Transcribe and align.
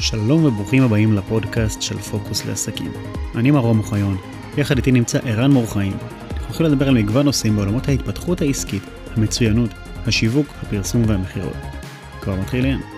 שלום 0.00 0.44
וברוכים 0.44 0.82
הבאים 0.82 1.12
לפודקאסט 1.12 1.82
של 1.82 1.98
פוקוס 1.98 2.46
לעסקים. 2.46 2.92
אני 3.34 3.50
מרום 3.50 3.78
אוחיון, 3.78 4.16
יחד 4.56 4.76
איתי 4.76 4.92
נמצא 4.92 5.18
ערן 5.24 5.50
מורחיים. 5.50 5.92
אנחנו 6.30 6.46
הולכים 6.46 6.66
לדבר 6.66 6.88
על 6.88 6.94
מגוון 6.94 7.26
נושאים 7.26 7.56
בעולמות 7.56 7.88
ההתפתחות 7.88 8.40
העסקית, 8.40 8.82
המצוינות, 9.16 9.70
השיווק, 10.06 10.46
הפרסום 10.62 11.02
והמכירות. 11.06 11.56
כבר 12.20 12.34
מתחילים. 12.40 12.97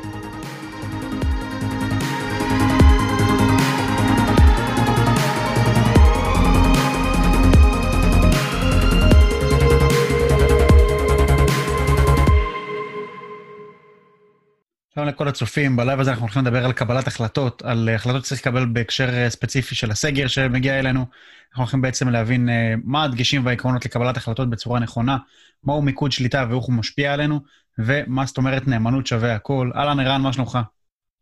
שלום 14.95 15.07
לכל 15.07 15.29
הצופים, 15.29 15.77
בלייב 15.77 16.01
הזה 16.01 16.11
אנחנו 16.11 16.25
הולכים 16.25 16.43
לדבר 16.43 16.65
על 16.65 16.73
קבלת 16.73 17.07
החלטות, 17.07 17.63
על 17.63 17.89
החלטות 17.95 18.25
שצריך 18.25 18.41
לקבל 18.41 18.67
בהקשר 18.67 19.09
אה, 19.09 19.31
ספציפי 19.31 19.75
של 19.75 19.91
הסגר 19.91 20.27
שמגיע 20.27 20.79
אלינו. 20.79 21.01
אנחנו 21.01 21.63
הולכים 21.63 21.83
בעצם 21.83 22.09
להבין 22.09 22.49
אה, 22.49 22.75
מה 22.85 23.05
הדגשים 23.05 23.47
והעקרונות 23.47 23.85
לקבלת 23.85 24.17
החלטות 24.17 24.51
בצורה 24.51 24.81
נכונה, 24.81 25.19
מהו 25.65 25.83
מיקוד 25.83 26.13
שליטה 26.13 26.47
ואיך 26.51 26.65
הוא 26.65 26.75
משפיע 26.75 27.13
עלינו, 27.13 27.41
ומה 27.79 28.27
זאת 28.27 28.39
אומרת 28.39 28.69
נאמנות 28.69 29.07
שווה 29.07 29.35
הכל. 29.35 29.71
אהלן 29.75 30.01
ערן, 30.01 30.21
מה 30.23 30.33
שלומך? 30.33 30.59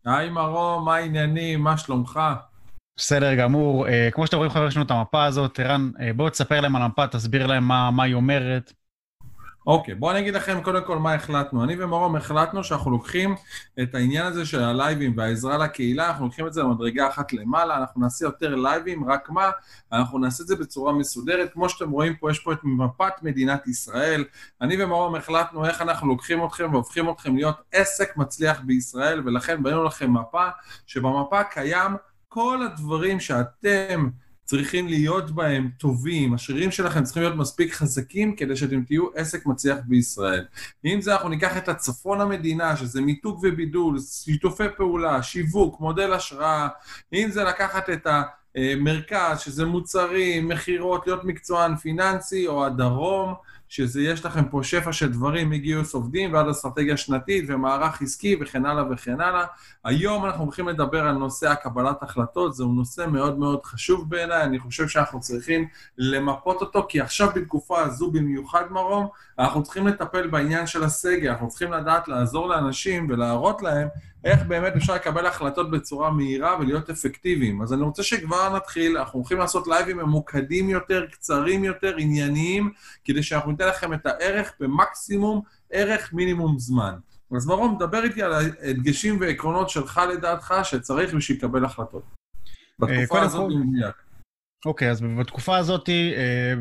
היי 0.05 0.31
מרום, 0.31 0.85
מה 0.85 0.95
העניינים? 0.95 1.61
מה 1.61 1.77
שלומך? 1.77 2.21
בסדר 2.99 3.35
גמור. 3.35 3.89
אה, 3.89 4.09
כמו 4.13 4.27
שאתם 4.27 4.37
רואים, 4.37 4.51
חברים, 4.53 4.69
יש 4.69 4.77
לנו 4.77 4.87
את 4.87 4.91
המפה 4.91 5.25
הזאת. 5.25 5.61
ערן, 5.61 5.91
בוא 6.17 6.31
תספר 6.31 6.61
להם 6.61 6.77
על 6.77 6.83
המפה, 6.83 7.07
תסביר 7.07 7.47
להם 7.47 7.65
מה, 7.65 7.91
מה 7.91 8.03
היא 8.03 8.15
אומרת. 8.15 8.73
אוקיי, 9.69 9.95
בואו 9.95 10.13
אני 10.13 10.21
אגיד 10.21 10.35
לכם 10.35 10.61
קודם 10.63 10.85
כל 10.85 10.99
מה 10.99 11.15
החלטנו. 11.15 11.65
אני 11.65 11.77
ומרום 11.79 12.17
החלטנו 12.17 12.65
שאנחנו 12.65 12.91
לוקחים 12.91 13.35
את 13.83 13.95
העניין 13.95 14.27
הזה 14.27 14.47
של 14.47 14.63
הלייבים 14.63 15.13
והעזרה 15.17 15.59
לקהילה, 15.59 16.09
אנחנו 16.09 16.25
לוקחים 16.25 16.47
את 16.47 16.53
זה 16.53 16.63
למדרגה 16.63 17.09
אחת 17.09 17.33
למעלה, 17.33 17.77
אנחנו 17.77 18.01
נעשה 18.01 18.25
יותר 18.25 18.55
לייבים, 18.55 19.11
רק 19.11 19.31
מה? 19.31 19.51
אנחנו 19.93 20.19
נעשה 20.19 20.43
את 20.43 20.49
זה 20.49 20.57
בצורה 20.57 20.93
מסודרת. 20.93 21.53
כמו 21.53 21.69
שאתם 21.69 21.91
רואים 21.91 22.17
פה, 22.17 22.31
יש 22.31 22.39
פה 22.39 22.53
את 22.53 22.59
מפת 22.65 23.13
מדינת 23.23 23.67
ישראל. 23.67 24.25
אני 24.61 24.85
ומרום 24.85 25.15
החלטנו 25.15 25.65
איך 25.67 25.83
אנחנו 25.83 26.09
לוקחים 26.09 26.45
אתכם 26.45 26.73
והופכים 26.73 27.11
אתכם 27.11 27.37
להיות 27.37 27.57
עסק 27.73 28.17
מצליח 28.17 28.61
בישראל, 28.61 29.23
ולכן 29.25 29.63
בנינו 29.63 29.85
לכם 29.85 30.15
מפה, 30.15 30.49
שבמפה 30.87 31.45
קיים 31.45 31.97
כל 32.29 32.63
הדברים 32.63 33.21
שאתם... 33.21 34.09
צריכים 34.49 34.89
להיות 34.89 35.31
בהם 35.31 35.71
טובים, 35.79 36.35
השרירים 36.35 36.71
שלכם 36.71 37.05
צריכים 37.05 37.23
להיות 37.23 37.37
מספיק 37.37 37.73
חזקים 37.73 38.37
כדי 38.37 38.57
שאתם 38.57 38.85
תהיו 38.85 39.07
עסק 39.15 39.47
מצליח 39.47 39.79
בישראל. 39.87 40.45
אם 40.85 41.01
זה 41.01 41.13
אנחנו 41.13 41.29
ניקח 41.29 41.57
את 41.57 41.69
הצפון 41.69 42.21
המדינה, 42.21 42.77
שזה 42.77 43.01
מיתוג 43.01 43.41
ובידול, 43.43 43.99
שיתופי 43.99 44.65
פעולה, 44.77 45.23
שיווק, 45.23 45.81
מודל 45.81 46.13
השראה, 46.13 46.69
אם 47.13 47.29
זה 47.31 47.45
לקחת 47.45 47.91
את 47.91 48.07
המרכז, 48.57 49.41
שזה 49.41 49.67
מוצרים, 49.67 50.49
מכירות, 50.49 51.07
להיות 51.07 51.25
מקצוען 51.25 51.77
פיננסי, 51.77 52.47
או 52.47 52.67
הדרום, 52.67 53.35
שזה 53.69 54.03
יש 54.03 54.25
לכם 54.25 54.49
פה 54.49 54.61
שפע 54.63 54.93
של 54.93 55.13
דברים 55.13 55.51
מגיוס 55.51 55.95
עובדים 55.95 56.33
ועד 56.33 56.49
אסטרטגיה 56.49 56.97
שנתית 56.97 57.45
ומערך 57.49 58.03
עסקי 58.03 58.37
וכן 58.41 58.67
הלאה 58.67 58.85
וכן 58.91 59.21
הלאה. 59.21 59.45
היום 59.85 60.25
אנחנו 60.25 60.45
הולכים 60.45 60.69
לדבר 60.69 61.07
על 61.07 61.15
נושא 61.15 61.51
הקבלת 61.51 62.03
החלטות, 62.03 62.55
זהו 62.55 62.73
נושא 62.73 63.07
מאוד 63.13 63.39
מאוד 63.39 63.65
חשוב 63.65 64.11
בעיניי, 64.11 64.43
אני 64.43 64.59
חושב 64.59 64.89
שאנחנו 64.89 65.21
צריכים 65.21 65.67
למפות 65.99 66.61
אותו, 66.61 66.87
כי 66.89 67.01
עכשיו 67.01 67.29
בתקופה 67.35 67.81
הזו 67.81 68.11
במיוחד 68.11 68.65
מרום, 68.71 69.09
אנחנו 69.39 69.63
צריכים 69.63 69.87
לטפל 69.87 70.27
בעניין 70.27 70.67
של 70.67 70.85
הסגר, 70.85 71.31
אנחנו 71.31 71.49
צריכים 71.49 71.73
לדעת 71.73 72.09
לעזור 72.09 72.49
לאנשים 72.49 73.07
ולהראות 73.11 73.63
להם 73.63 73.89
איך 74.25 74.43
באמת 74.43 74.77
אפשר 74.77 74.95
לקבל 74.95 75.27
החלטות 75.27 75.71
בצורה 75.71 76.11
מהירה 76.11 76.57
ולהיות 76.61 76.91
אפקטיביים. 76.91 77.63
אז 77.63 77.73
אני 77.73 77.83
רוצה 77.83 78.03
שכבר 78.03 78.57
נתחיל, 78.57 78.99
אנחנו 78.99 79.19
הולכים 79.19 79.39
לעשות 79.39 79.67
לייבים 79.69 79.97
ממוקדים 79.97 80.69
יותר, 80.71 81.07
קצרים 81.13 81.65
יותר, 81.65 81.97
ענייניים, 81.99 82.73
כדי 83.05 83.23
שאנחנו 83.23 83.53
ניתן 83.59 83.71
לכם 83.71 83.95
את 83.95 84.07
הערך 84.07 84.53
במקסימום 84.61 85.43
ערך 85.71 86.13
מינימום 86.13 86.59
זמן. 86.59 86.95
אז 87.37 87.47
מרום, 87.47 87.79
דבר 87.79 88.05
איתי 88.05 88.23
על 88.23 88.33
הדגשים 88.63 89.21
ועקרונות 89.21 89.71
שלך 89.71 90.01
לדעתך 90.13 90.55
שצריך 90.63 91.15
בשביל 91.15 91.39
לקבל 91.39 91.65
החלטות. 91.65 92.03
בתקופה 92.79 93.23
הזאת 93.23 93.51
במדויק. 93.51 93.95
אוקיי, 94.67 94.91
אז 94.91 95.01
בתקופה 95.21 95.57
הזאת, 95.57 95.89
אה, 95.89 96.55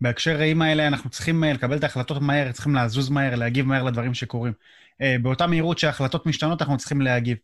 בהקשרים 0.00 0.62
האלה, 0.62 0.86
אנחנו 0.86 1.10
צריכים 1.10 1.44
אה, 1.44 1.52
לקבל 1.52 1.76
את 1.76 1.82
ההחלטות 1.82 2.22
מהר, 2.22 2.52
צריכים 2.52 2.74
לזוז 2.74 3.10
מהר, 3.10 3.34
להגיב 3.34 3.66
מהר 3.66 3.82
לדברים 3.82 4.14
שקורים. 4.14 4.52
אה, 5.02 5.16
באותה 5.22 5.46
מהירות 5.46 5.78
שההחלטות 5.78 6.26
משתנות, 6.26 6.62
אנחנו 6.62 6.76
צריכים 6.76 7.00
להגיב. 7.00 7.36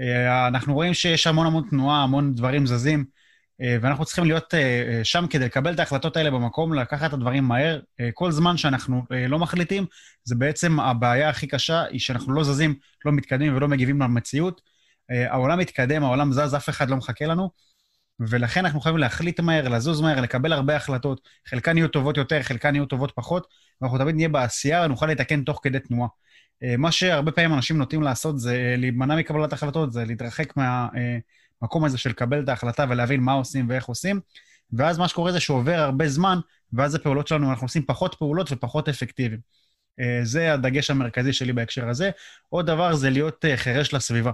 אה, 0.00 0.48
אנחנו 0.48 0.74
רואים 0.74 0.94
שיש 0.94 1.26
המון 1.26 1.46
המון 1.46 1.64
תנועה, 1.70 2.02
המון 2.02 2.34
דברים 2.34 2.66
זזים, 2.66 2.98
אה, 3.00 3.21
ואנחנו 3.80 4.04
צריכים 4.04 4.24
להיות 4.24 4.54
שם 5.02 5.26
כדי 5.30 5.44
לקבל 5.44 5.74
את 5.74 5.78
ההחלטות 5.78 6.16
האלה 6.16 6.30
במקום, 6.30 6.74
לקחת 6.74 7.08
את 7.08 7.12
הדברים 7.12 7.44
מהר. 7.44 7.80
כל 8.14 8.30
זמן 8.30 8.56
שאנחנו 8.56 9.02
לא 9.28 9.38
מחליטים, 9.38 9.86
זה 10.24 10.34
בעצם 10.34 10.80
הבעיה 10.80 11.28
הכי 11.28 11.46
קשה, 11.46 11.84
היא 11.84 12.00
שאנחנו 12.00 12.32
לא 12.32 12.44
זזים, 12.44 12.74
לא 13.04 13.12
מתקדמים 13.12 13.56
ולא 13.56 13.68
מגיבים 13.68 14.02
למציאות. 14.02 14.60
העולם 15.30 15.58
מתקדם, 15.58 16.04
העולם 16.04 16.32
זז, 16.32 16.54
אף 16.54 16.68
אחד 16.68 16.90
לא 16.90 16.96
מחכה 16.96 17.26
לנו, 17.26 17.50
ולכן 18.20 18.64
אנחנו 18.64 18.80
חייבים 18.80 19.00
להחליט 19.00 19.40
מהר, 19.40 19.68
לזוז 19.68 20.00
מהר, 20.00 20.20
לקבל 20.20 20.52
הרבה 20.52 20.76
החלטות. 20.76 21.28
חלקן 21.48 21.76
יהיו 21.76 21.88
טובות 21.88 22.16
יותר, 22.16 22.42
חלקן 22.42 22.74
יהיו 22.74 22.86
טובות 22.86 23.12
פחות, 23.14 23.46
ואנחנו 23.80 23.98
תמיד 23.98 24.14
נהיה 24.14 24.28
בעשייה 24.28 24.82
ונוכל 24.84 25.06
לתקן 25.06 25.44
תוך 25.44 25.60
כדי 25.62 25.78
תנועה. 25.78 26.08
אה, 26.62 26.76
מה 26.76 26.92
שהרבה 26.92 27.32
פעמים 27.32 27.54
אנשים 27.54 27.78
נוטים 27.78 28.02
לעשות 28.02 28.38
זה 28.38 28.54
אה, 28.54 28.76
להימנע 28.76 29.16
מקבלת 29.16 29.52
החלטות, 29.52 29.92
זה 29.92 30.04
להתרחק 30.04 30.56
מהמקום 30.56 31.00
אה, 31.62 31.86
הזה 31.86 31.98
של 31.98 32.10
לקבל 32.10 32.42
את 32.44 32.48
ההחלטה 32.48 32.86
ולהבין 32.88 33.20
מה 33.20 33.32
עושים 33.32 33.68
ואיך 33.68 33.84
עושים, 33.84 34.20
ואז 34.72 34.98
מה 34.98 35.08
שקורה 35.08 35.32
זה 35.32 35.40
שעובר 35.40 35.74
הרבה 35.78 36.08
זמן, 36.08 36.38
ואז 36.72 36.94
הפעולות 36.94 37.28
שלנו, 37.28 37.50
אנחנו 37.50 37.64
עושים 37.64 37.82
פחות 37.86 38.14
פעולות 38.14 38.52
ופחות 38.52 38.88
אפקטיביים. 38.88 39.40
זה 40.22 40.52
הדגש 40.52 40.90
המרכזי 40.90 41.32
שלי 41.32 41.52
בהקשר 41.52 41.88
הזה. 41.88 42.10
עוד 42.48 42.66
דבר 42.66 42.94
זה 42.94 43.10
להיות 43.10 43.44
חירש 43.56 43.94
לסביבה. 43.94 44.30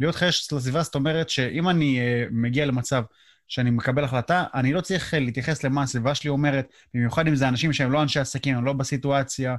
להיות 0.00 0.14
חירש 0.14 0.52
לסביבה 0.52 0.82
זאת 0.82 0.94
אומרת 0.94 1.30
שאם 1.30 1.68
אני 1.68 2.00
מגיע 2.30 2.66
למצב 2.66 3.02
שאני 3.48 3.70
מקבל 3.70 4.04
החלטה, 4.04 4.44
אני 4.54 4.72
לא 4.72 4.80
צריך 4.80 5.14
להתייחס 5.14 5.64
למה 5.64 5.82
הסביבה 5.82 6.14
שלי 6.14 6.30
אומרת, 6.30 6.72
במיוחד 6.94 7.26
אם 7.26 7.34
זה 7.34 7.48
אנשים 7.48 7.72
שהם 7.72 7.92
לא 7.92 8.02
אנשי 8.02 8.20
עסקים, 8.20 8.56
הם 8.56 8.64
לא 8.64 8.72
בסיטואציה, 8.72 9.56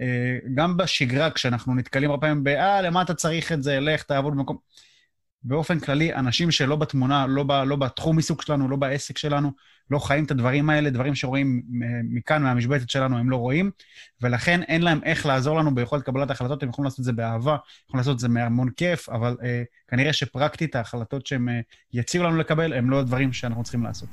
אה, 0.00 0.38
גם 0.54 0.76
בשגרה, 0.76 1.30
כשאנחנו 1.30 1.74
נתקלים 1.74 2.10
הרבה 2.10 2.26
פעמים 2.26 2.44
ב, 2.44 2.48
אה, 2.48 2.82
למה 2.82 3.02
אתה 3.02 3.14
צריך 3.14 3.52
את 3.52 3.62
זה, 3.62 3.80
לך, 3.80 4.02
תעבוד 4.02 4.32
במקום... 4.32 4.58
באופן 5.42 5.80
כללי, 5.80 6.14
אנשים 6.14 6.50
שלא 6.50 6.76
בתמונה, 6.76 7.26
לא, 7.26 7.42
ב, 7.42 7.52
לא 7.52 7.76
בתחום 7.76 8.16
עיסוק 8.16 8.42
שלנו, 8.42 8.68
לא 8.68 8.76
בעסק 8.76 9.18
שלנו, 9.18 9.52
לא 9.90 9.98
חיים 9.98 10.24
את 10.24 10.30
הדברים 10.30 10.70
האלה, 10.70 10.90
דברים 10.90 11.14
שרואים 11.14 11.62
מכאן, 12.04 12.42
מהמשבצת 12.42 12.90
שלנו, 12.90 13.18
הם 13.18 13.30
לא 13.30 13.36
רואים, 13.36 13.70
ולכן 14.22 14.62
אין 14.62 14.82
להם 14.82 15.00
איך 15.04 15.26
לעזור 15.26 15.58
לנו 15.58 15.74
ביכולת 15.74 16.02
קבלת 16.02 16.30
החלטות, 16.30 16.62
הם 16.62 16.68
יכולים 16.68 16.84
לעשות 16.84 17.00
את 17.00 17.04
זה 17.04 17.12
באהבה, 17.12 17.56
יכולים 17.84 17.98
לעשות 17.98 18.14
את 18.14 18.18
זה 18.18 18.28
מהמון 18.28 18.70
כיף, 18.70 19.08
אבל 19.08 19.36
אה, 19.42 19.62
כנראה 19.88 20.12
שפרקטית 20.12 20.76
ההחלטות 20.76 21.26
שהם 21.26 21.48
אה, 21.48 21.60
יציעו 21.92 22.24
לנו 22.24 22.36
לקבל, 22.36 22.72
הם 22.72 22.90
לא 22.90 23.02
דברים 23.02 23.32
שאנחנו 23.32 23.62
צריכים 23.62 23.82
לעשות. 23.82 24.08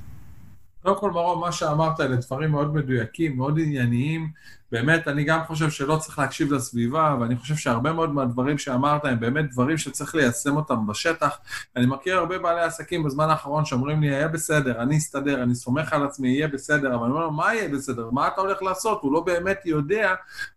קודם 0.83 0.99
כל, 0.99 1.11
מרום, 1.11 1.41
מה 1.41 1.51
שאמרת 1.51 1.99
אלה 1.99 2.15
דברים 2.15 2.51
מאוד 2.51 2.75
מדויקים, 2.75 3.37
מאוד 3.37 3.59
ענייניים. 3.59 4.29
באמת, 4.75 5.07
אני 5.07 5.23
גם 5.23 5.39
חושב 5.47 5.69
שלא 5.69 5.97
צריך 5.97 6.19
להקשיב 6.19 6.53
לסביבה, 6.53 7.15
ואני 7.19 7.35
חושב 7.35 7.55
שהרבה 7.55 7.93
מאוד 7.93 8.13
מהדברים 8.13 8.57
שאמרת 8.57 9.05
הם 9.05 9.19
באמת 9.19 9.51
דברים 9.51 9.77
שצריך 9.77 10.15
ליישם 10.15 10.57
אותם 10.57 10.87
בשטח. 10.87 11.37
אני 11.75 11.85
מכיר 11.85 12.17
הרבה 12.17 12.39
בעלי 12.39 12.61
עסקים 12.61 13.03
בזמן 13.03 13.29
האחרון 13.29 13.65
שאומרים 13.65 14.01
לי, 14.01 14.07
יהיה 14.07 14.27
בסדר, 14.27 14.81
אני 14.81 14.97
אסתדר, 14.97 15.43
אני 15.43 15.55
סומך 15.55 15.93
על 15.93 16.05
עצמי, 16.05 16.29
יהיה 16.29 16.47
בסדר, 16.47 16.95
אבל 16.95 17.03
אני 17.03 17.11
אומר 17.11 17.23
לו, 17.23 17.31
מה 17.31 17.55
יהיה 17.55 17.69
בסדר? 17.69 18.09
מה 18.11 18.27
אתה 18.27 18.41
הולך 18.41 18.63
לעשות? 18.63 19.01
הוא 19.01 19.13
לא 19.13 19.19
באמת 19.19 19.61
יודע 19.65 20.13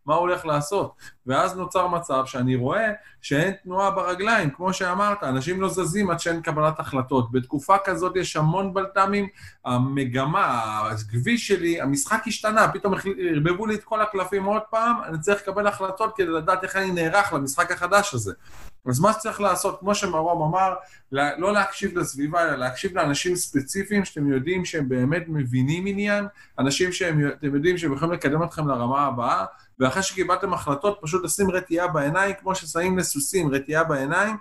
מה 0.07 0.15
הוא 0.15 0.21
הולך 0.21 0.47
לעשות. 0.47 0.95
ואז 1.27 1.57
נוצר 1.57 1.87
מצב 1.87 2.23
שאני 2.27 2.57
רואה 2.57 2.93
שאין 3.23 3.55
תנועה 3.65 3.91
ברגליים, 3.91 4.51
כמו 4.51 4.73
שאמרת, 4.73 5.25
אנשים 5.25 5.61
לא 5.61 5.69
זזים 5.69 6.11
עד 6.11 6.21
שאין 6.21 6.43
קבלת 6.43 6.81
החלטות. 6.81 7.33
בתקופה 7.33 7.77
כזאת 7.85 8.17
יש 8.17 8.37
המון 8.37 8.75
בלת"מים, 8.75 9.27
המגמה, 9.65 10.81
הכביש 10.91 11.49
שלי, 11.49 11.81
המשחק 11.81 12.23
השתנה, 12.27 12.69
פתאום 12.69 12.95
ערבבו 13.19 13.67
לי 13.67 13.75
את 13.75 13.85
כל 13.85 14.01
הקלפים 14.09 14.45
עוד 14.45 14.63
פעם, 14.71 14.97
אני 15.05 15.19
צריך 15.19 15.43
לקבל 15.43 15.67
החלטות 15.67 16.17
כדי 16.17 16.27
לדעת 16.27 16.65
איך 16.65 16.77
אני 16.77 16.91
נערך 16.91 17.33
למשחק 17.33 17.73
החדש 17.73 18.15
הזה. 18.15 18.33
אז 18.87 19.01
מה 19.01 19.13
שצריך 19.13 19.41
לעשות, 19.41 19.81
כמו 19.81 19.95
שמרום 19.95 20.43
אמר, 20.43 20.75
לא 21.13 21.53
להקשיב 21.53 21.99
לסביבה, 21.99 22.43
אלא 22.43 22.55
להקשיב 22.55 22.99
לאנשים 22.99 23.37
ספציפיים 23.37 24.05
שאתם 24.05 24.33
יודעים 24.33 24.65
שהם 24.65 24.89
באמת 24.89 25.23
מבינים 25.29 25.87
עניין, 25.87 26.27
אנשים 26.59 26.93
שאתם 26.93 27.19
יודעים 27.43 27.79
שהם 27.79 27.93
יכולים 27.93 28.15
לקדם 28.15 28.43
אתכם 28.43 28.69
לרמה 28.69 29.07
הבאה, 29.07 29.45
ואחרי 29.81 30.03
שקיבלתם 30.03 30.53
החלטות, 30.55 30.99
פשוט 31.03 31.25
לשים 31.25 31.51
רתיעה 31.51 31.89
בעיניים, 31.89 32.35
כמו 32.41 32.55
ששמים 32.55 32.99
לסוסים 32.99 33.55
רתיעה 33.55 33.85
בעיניים, 33.85 34.37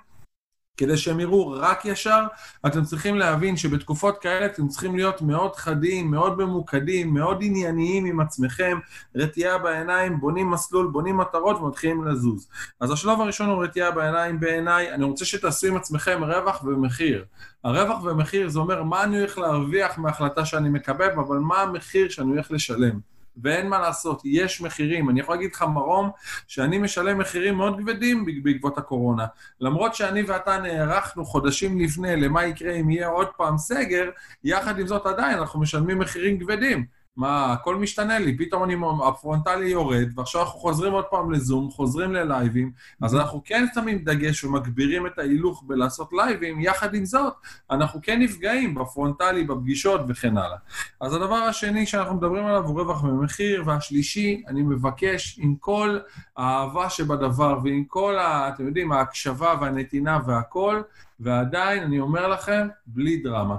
כדי 0.77 0.97
שהם 0.97 1.19
יראו 1.19 1.51
רק 1.51 1.85
ישר, 1.85 2.24
אתם 2.65 2.83
צריכים 2.83 3.15
להבין 3.15 3.57
שבתקופות 3.57 4.18
כאלה 4.18 4.45
אתם 4.45 4.68
צריכים 4.68 4.95
להיות 4.95 5.21
מאוד 5.21 5.56
חדים, 5.56 6.12
מאוד 6.12 6.38
ממוקדים, 6.38 7.13
מאוד 7.13 7.38
ענייניים 7.41 8.06
עם 8.06 8.19
עצמכם, 8.19 8.79
רתיעה 9.15 9.57
בעיניים, 9.57 10.19
בונים 10.19 10.51
מסלול, 10.51 10.88
בונים 10.88 11.18
מטרות 11.18 11.62
ומתחילים 11.62 12.03
לזוז. 12.03 12.47
אז 12.79 12.91
השלב 12.91 13.21
הראשון 13.21 13.50
הוא 13.50 13.63
רתיעה 13.63 13.91
בעיניים 13.91 14.39
בעיניי, 14.39 14.94
אני 14.94 15.03
רוצה 15.03 15.25
שתעשו 15.25 15.68
עם 15.68 15.75
עצמכם 15.75 16.24
רווח 16.24 16.63
ומחיר. 16.63 17.25
הרווח 17.63 18.03
ומחיר 18.03 18.50
זה 18.50 18.59
אומר 18.59 18.83
מה 18.83 19.03
אני 19.03 19.19
הולך 19.19 19.38
להרוויח 19.38 19.97
מההחלטה 19.97 20.45
שאני 20.45 20.69
מקבל, 20.69 21.12
אבל 21.12 21.38
מה 21.38 21.62
המחיר 21.62 22.09
שאני 22.09 22.29
הולך 22.29 22.51
לשלם. 22.51 23.16
ואין 23.44 23.68
מה 23.69 23.80
לעשות, 23.80 24.22
יש 24.25 24.62
מחירים. 24.62 25.10
אני 25.10 25.19
יכול 25.19 25.36
להגיד 25.36 25.54
לך, 25.54 25.62
מרום, 25.62 26.10
שאני 26.48 26.78
משלם 26.78 27.18
מחירים 27.18 27.56
מאוד 27.56 27.78
כבדים 27.80 28.25
בעקבות 28.44 28.78
הקורונה. 28.78 29.25
למרות 29.62 29.95
שאני 29.95 30.22
ואתה 30.22 30.57
נערכנו 30.57 31.25
חודשים 31.25 31.80
לפני 31.80 32.16
למה 32.16 32.45
יקרה 32.45 32.74
אם 32.74 32.89
יהיה 32.89 33.07
עוד 33.07 33.28
פעם 33.38 33.57
סגר, 33.57 34.10
יחד 34.44 34.80
עם 34.80 34.88
זאת 34.88 35.06
עדיין 35.06 35.38
אנחנו 35.38 35.60
משלמים 35.60 36.00
מחירים 36.00 36.39
כבדים. 36.39 36.96
מה, 37.17 37.53
הכל 37.53 37.75
משתנה 37.75 38.19
לי, 38.19 38.37
פתאום 38.37 38.63
אני, 38.63 38.75
הפרונטלי 39.07 39.69
יורד, 39.69 40.07
ועכשיו 40.15 40.41
אנחנו 40.41 40.59
חוזרים 40.59 40.93
עוד 40.93 41.05
פעם 41.05 41.31
לזום, 41.31 41.71
חוזרים 41.71 42.13
ללייבים, 42.13 42.71
אז. 43.01 43.17
אנחנו 43.27 43.41
כן 43.45 43.65
שמים 43.73 43.97
דגש 43.97 44.43
ומגבירים 44.43 45.07
את 45.07 45.19
ההילוך 45.19 45.63
בלעשות 45.67 46.09
לייבים, 46.13 46.59
יחד 46.59 46.95
עם 46.95 47.05
זאת, 47.05 47.33
אנחנו 47.71 47.99
כן 48.03 48.21
נפגעים 48.21 48.75
בפרונטלי, 48.75 49.43
בפגישות 49.43 50.01
וכן 50.07 50.37
הלאה. 50.37 50.57
אז 51.01 51.13
הדבר 51.13 51.35
השני 51.35 51.85
שאנחנו 51.85 52.15
מדברים 52.15 52.45
עליו 52.45 52.65
הוא 52.65 52.81
רווח 52.81 53.03
ומחיר, 53.03 53.63
והשלישי, 53.65 54.43
אני 54.47 54.61
מבקש, 54.61 55.39
עם 55.41 55.55
כל 55.55 55.99
האהבה 56.37 56.89
שבדבר 56.89 57.59
ועם 57.63 57.83
כל, 57.83 58.17
ה, 58.19 58.49
אתם 58.49 58.67
יודעים, 58.67 58.91
ההקשבה 58.91 59.55
והנתינה 59.61 60.19
והכל, 60.27 60.81
ועדיין, 61.19 61.83
אני 61.83 61.99
אומר 61.99 62.27
לכם, 62.27 62.67
בלי 62.85 63.17
דרמה. 63.17 63.55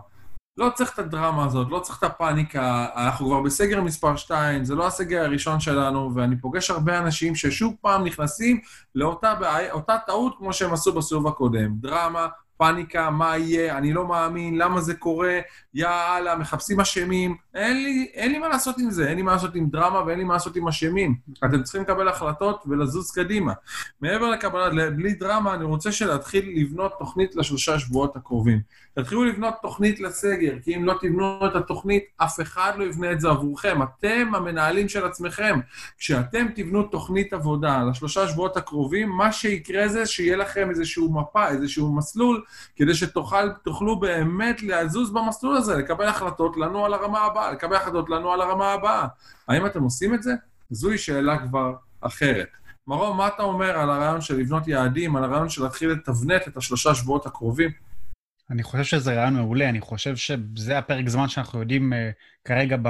לא 0.59 0.71
צריך 0.75 0.95
את 0.95 0.99
הדרמה 0.99 1.45
הזאת, 1.45 1.67
לא 1.71 1.79
צריך 1.79 1.99
את 1.99 2.03
הפאניקה, 2.03 2.87
אנחנו 2.97 3.27
כבר 3.27 3.41
בסגר 3.41 3.81
מספר 3.81 4.17
2, 4.17 4.65
זה 4.65 4.75
לא 4.75 4.87
הסגר 4.87 5.25
הראשון 5.25 5.61
שלנו, 5.61 6.15
ואני 6.15 6.41
פוגש 6.41 6.71
הרבה 6.71 6.99
אנשים 6.99 7.35
ששוב 7.35 7.75
פעם 7.81 8.05
נכנסים 8.05 8.61
לאותה 8.95 9.35
בעיה, 9.35 9.73
טעות 10.07 10.35
כמו 10.39 10.53
שהם 10.53 10.73
עשו 10.73 10.93
בסיבוב 10.93 11.27
הקודם. 11.27 11.75
דרמה, 11.75 12.27
פאניקה, 12.57 13.11
מה 13.11 13.37
יהיה, 13.37 13.79
אני 13.79 13.93
לא 13.93 14.09
מאמין, 14.09 14.59
למה 14.59 14.81
זה 14.81 14.95
קורה, 14.95 15.39
יאללה, 15.79 16.37
מחפשים 16.37 16.81
אשמים. 16.81 17.37
אין 17.55 17.83
לי, 17.83 18.11
אין 18.15 18.33
לי 18.33 18.39
מה 18.39 18.49
לעשות 18.49 18.79
עם 18.79 18.91
זה, 18.91 19.09
אין 19.09 19.17
לי 19.17 19.23
מה 19.23 19.33
לעשות 19.33 19.55
עם 19.55 19.67
דרמה 19.71 20.03
ואין 20.07 20.19
לי 20.19 20.25
מה 20.25 20.33
לעשות 20.33 20.57
עם 20.57 20.69
אשמים. 20.69 21.17
אתם 21.45 21.63
צריכים 21.63 21.83
לקבל 21.83 22.09
החלטות 22.09 22.65
ולזוז 22.67 23.11
קדימה. 23.11 23.53
מעבר 24.01 24.31
לקבלת, 24.31 24.97
בלי 24.97 25.15
דרמה, 25.15 25.55
אני 25.55 25.65
רוצה 25.65 25.93
שנתחיל 25.93 26.53
לבנות 26.55 26.93
תוכנית 26.99 27.37
לשלושה 27.37 27.79
שבועות 27.79 28.17
הקרובים. 28.17 28.61
תתחילו 28.95 29.25
לבנות 29.25 29.55
תוכנית 29.63 30.01
לסגר, 30.01 30.55
כי 30.63 30.77
אם 30.77 30.85
לא 30.85 30.95
תבנו 31.01 31.47
את 31.47 31.57
התוכנית, 31.57 32.05
אף 32.17 32.41
אחד 32.41 32.73
לא 32.77 32.85
יבנה 32.85 33.13
את 33.13 33.21
זה 33.21 33.29
עבורכם. 33.29 33.83
אתם 33.83 34.35
המנהלים 34.35 34.89
של 34.89 35.07
עצמכם. 35.07 35.61
כשאתם 35.99 36.47
תבנו 36.55 36.83
תוכנית 36.83 37.33
עבודה 37.33 37.85
לשלושה 37.91 38.29
שבועות 38.29 38.57
הקרובים, 38.57 39.09
מה 39.09 39.33
שיקרה 39.33 39.89
זה 39.89 40.07
שיהיה 40.07 40.37
לכם 40.37 40.71
איזשהו 40.71 41.13
מפה, 41.13 41.49
איזשהו 41.49 41.95
מסלול, 41.95 42.45
כדי 42.77 42.95
שתוכלו 42.95 44.01
באמת 44.01 44.63
לזוז 44.63 45.11
במסלול 45.11 45.57
הזה, 45.57 45.68
לקבל 45.77 46.07
החלטות, 46.07 46.57
לנוע 46.57 46.89
לרמה 46.89 47.21
הבאה, 47.21 47.53
לקבל 47.53 47.77
החלטות, 47.77 48.11
לנוע 48.11 48.37
לרמה 48.37 48.73
הבאה. 48.73 49.07
האם 49.49 49.67
אתם 49.67 49.83
עושים 49.83 50.15
את 50.15 50.23
זה? 50.23 50.33
זוהי 50.71 50.99
שאלה 50.99 51.39
כבר 51.39 51.75
אחרת. 52.01 52.49
מרום, 52.87 53.17
מה 53.17 53.29
אתה 53.29 53.43
אומר 53.43 53.79
על 53.79 53.91
הרעיון 53.91 54.21
של 54.21 54.37
לבנות 54.37 54.69
יעדים, 54.69 55.17
על 55.17 55.25
הרעיון 55.25 55.49
של 55.49 55.63
להתחיל 55.63 55.91
לתבנת 55.91 56.49
את 56.49 56.57
השלושה 56.57 56.95
שבועות 56.95 57.27
הקרובים? 57.27 57.71
אני 58.51 58.63
חושב 58.63 58.85
שזה 58.85 59.15
רעיון 59.15 59.35
מעולה, 59.35 59.69
אני 59.69 59.81
חושב 59.81 60.17
שזה 60.17 60.79
הפרק 60.79 61.09
זמן 61.09 61.29
שאנחנו 61.29 61.61
יודעים 61.61 61.93
uh, 61.93 61.97
כרגע 62.45 62.77
ב, 62.83 62.89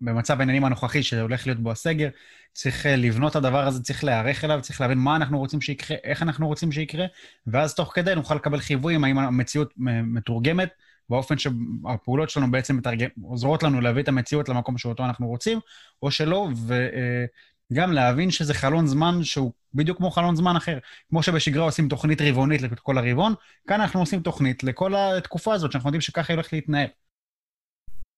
במצב 0.00 0.40
העניינים 0.40 0.64
הנוכחי, 0.64 1.02
שהולך 1.02 1.46
להיות 1.46 1.58
בו 1.58 1.70
הסגר, 1.70 2.08
צריך 2.52 2.86
uh, 2.86 2.88
לבנות 2.88 3.30
את 3.30 3.36
הדבר 3.36 3.66
הזה, 3.66 3.82
צריך 3.82 4.04
להיערך 4.04 4.44
אליו, 4.44 4.58
צריך 4.62 4.80
להבין 4.80 4.98
מה 4.98 5.16
אנחנו 5.16 5.38
רוצים 5.38 5.60
שיקרה, 5.60 5.96
איך 6.04 6.22
אנחנו 6.22 6.46
רוצים 6.46 6.72
שיקרה, 6.72 7.06
ואז 7.46 7.74
תוך 7.74 7.92
כדי 7.94 8.14
נוכל 8.14 8.34
לקבל 8.34 8.60
חיוויים 8.60 9.04
האם 9.04 9.18
המציאות 9.18 9.74
מתורגמת, 9.76 10.68
באופן 11.10 11.38
שהפעולות 11.38 12.30
שלנו 12.30 12.50
בעצם 12.50 12.76
מתרג... 12.76 13.06
עוזרות 13.22 13.62
לנו 13.62 13.80
להביא 13.80 14.02
את 14.02 14.08
המציאות 14.08 14.48
למקום 14.48 14.78
שאותו 14.78 15.04
אנחנו 15.04 15.26
רוצים, 15.26 15.58
או 16.02 16.10
שלא, 16.10 16.48
וגם 17.72 17.92
להבין 17.92 18.30
שזה 18.30 18.54
חלון 18.54 18.86
זמן 18.86 19.24
שהוא 19.24 19.52
בדיוק 19.74 19.98
כמו 19.98 20.10
חלון 20.10 20.36
זמן 20.36 20.56
אחר. 20.56 20.78
כמו 21.08 21.22
שבשגרה 21.22 21.64
עושים 21.64 21.88
תוכנית 21.88 22.22
רבעונית 22.22 22.62
לכל 22.62 22.98
הרבעון, 22.98 23.34
כאן 23.68 23.80
אנחנו 23.80 24.00
עושים 24.00 24.20
תוכנית 24.20 24.64
לכל 24.64 24.94
התקופה 24.94 25.54
הזאת, 25.54 25.72
שאנחנו 25.72 25.88
יודעים 25.88 26.00
שככה 26.00 26.32
היא 26.32 26.34
הולכת 26.34 26.52
להתנהל. 26.52 26.88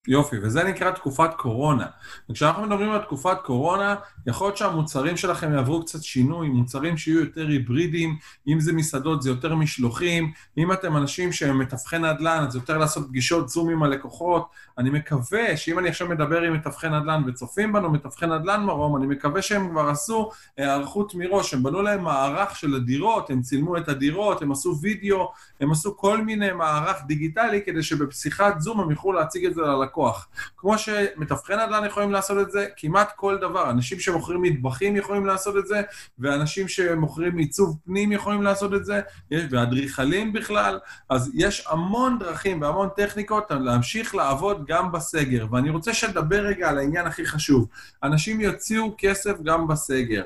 יופי, 0.09 0.37
וזה 0.43 0.65
נקרא 0.65 0.91
תקופת 0.91 1.31
קורונה. 1.37 1.87
וכשאנחנו 2.31 2.63
מדברים 2.63 2.91
על 2.91 2.99
תקופת 2.99 3.37
קורונה, 3.45 3.95
יכול 4.27 4.47
להיות 4.47 4.57
שהמוצרים 4.57 5.17
שלכם 5.17 5.55
יעברו 5.55 5.83
קצת 5.83 6.03
שינוי, 6.03 6.49
מוצרים 6.49 6.97
שיהיו 6.97 7.21
יותר 7.21 7.47
היברידיים, 7.47 8.17
אם 8.49 8.61
זה 8.61 8.73
מסעדות 8.73 9.23
זה 9.23 9.31
יותר 9.31 9.55
משלוחים, 9.55 10.33
אם 10.59 10.73
אתם 10.73 10.97
אנשים 10.97 11.33
שהם 11.33 11.59
מתווכי 11.59 11.99
נדל"ן, 11.99 12.45
אז 12.49 12.55
יותר 12.55 12.79
לעשות 12.79 13.09
פגישות 13.09 13.49
זום 13.49 13.69
עם 13.71 13.83
הלקוחות. 13.83 14.49
אני 14.79 14.91
מקווה 14.91 15.57
שאם 15.57 15.79
אני 15.79 15.89
עכשיו 15.89 16.09
מדבר 16.09 16.43
עם 16.43 16.53
מתווכי 16.53 16.89
נדל"ן 16.89 17.23
וצופים 17.27 17.73
בנו 17.73 17.91
מתווכי 17.91 18.27
נדל"ן 18.27 18.65
מרום, 18.65 18.97
אני 18.97 19.07
מקווה 19.07 19.43
שהם 19.43 19.69
כבר 19.71 19.89
עשו 19.89 20.31
היערכות 20.57 21.15
מראש, 21.15 21.55
הם 21.55 21.63
בנו 21.63 21.83
להם 21.83 22.05
מערך 22.05 22.57
של 22.57 22.75
הדירות, 22.75 23.31
הם 23.31 23.43
צילמו 23.43 23.77
את 23.77 23.89
הדירות, 23.89 24.43
הם 24.43 24.53
עשו 24.53 24.79
וידאו, 24.81 25.33
הם 25.61 25.73
עשו 25.73 25.97
כל 25.97 26.23
מיני 26.23 26.53
מערך 26.53 26.97
דיגיטלי 27.07 27.63
כדי 27.67 27.83
שבשיחת 27.83 28.61
זום 28.61 28.81
הם 28.81 28.91
יוכלו 28.91 29.13
להציג 29.13 29.45
את 29.45 29.55
זה 29.55 29.61
ללקוחות. 29.61 29.92
לקוח. 29.93 30.29
כמו 30.57 30.79
שמתווכי 30.79 31.53
נדל"ן 31.53 31.85
יכולים 31.87 32.13
לעשות 32.13 32.39
את 32.47 32.51
זה, 32.51 32.67
כמעט 32.77 33.13
כל 33.17 33.39
דבר. 33.39 33.71
אנשים 33.71 34.01
שמוכרים 34.01 34.43
מטבחים 34.43 34.97
יכולים 34.97 35.27
לעשות 35.27 35.57
את 35.57 35.67
זה, 35.67 35.83
ואנשים 36.19 36.69
שמוכרים 36.69 37.37
עיצוב 37.37 37.79
פנים 37.85 38.13
יכולים 38.13 38.43
לעשות 38.43 38.75
את 38.75 38.85
זה, 38.85 39.01
ואדריכלים 39.31 40.33
בכלל. 40.33 40.79
אז 41.09 41.31
יש 41.35 41.67
המון 41.69 42.19
דרכים 42.19 42.63
והמון 42.63 42.89
טכניקות 42.97 43.51
להמשיך 43.51 44.15
לעבוד 44.15 44.65
גם 44.67 44.93
בסגר. 44.93 45.47
ואני 45.51 45.71
רוצה 45.71 45.95
שנדבר 45.95 46.41
רגע 46.41 46.69
על 46.69 46.79
העניין 46.79 47.07
הכי 47.07 47.27
חשוב. 47.27 47.69
אנשים 48.03 48.41
יוציאו 48.41 48.95
כסף 48.99 49.41
גם 49.43 49.69
בסגר. 49.69 50.23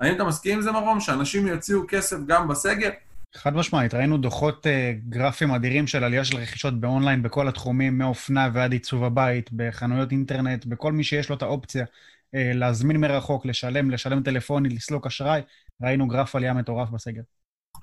האם 0.00 0.14
אתה 0.14 0.24
מסכים 0.24 0.54
עם 0.54 0.62
זה, 0.62 0.72
מרום, 0.72 1.00
שאנשים 1.00 1.46
יוציאו 1.46 1.80
כסף 1.88 2.16
גם 2.26 2.48
בסגר? 2.48 2.90
חד 3.36 3.54
משמעית, 3.54 3.94
ראינו 3.94 4.18
דוחות 4.18 4.66
אה, 4.66 4.92
גרפיים 5.08 5.50
אדירים 5.50 5.86
של 5.86 6.04
עלייה 6.04 6.24
של 6.24 6.36
רכישות 6.36 6.80
באונליין 6.80 7.22
בכל 7.22 7.48
התחומים, 7.48 7.98
מאופנה 7.98 8.50
ועד 8.52 8.72
עיצוב 8.72 9.04
הבית, 9.04 9.50
בחנויות 9.52 10.12
אינטרנט, 10.12 10.66
בכל 10.66 10.92
מי 10.92 11.04
שיש 11.04 11.28
לו 11.28 11.36
את 11.36 11.42
האופציה 11.42 11.84
אה, 12.34 12.52
להזמין 12.54 12.96
מרחוק, 12.96 13.46
לשלם, 13.46 13.90
לשלם 13.90 14.22
טלפונית, 14.22 14.72
לסלוק 14.72 15.06
אשראי, 15.06 15.40
ראינו 15.82 16.08
גרף 16.08 16.36
עלייה 16.36 16.54
מטורף 16.54 16.90
בסגר. 16.90 17.22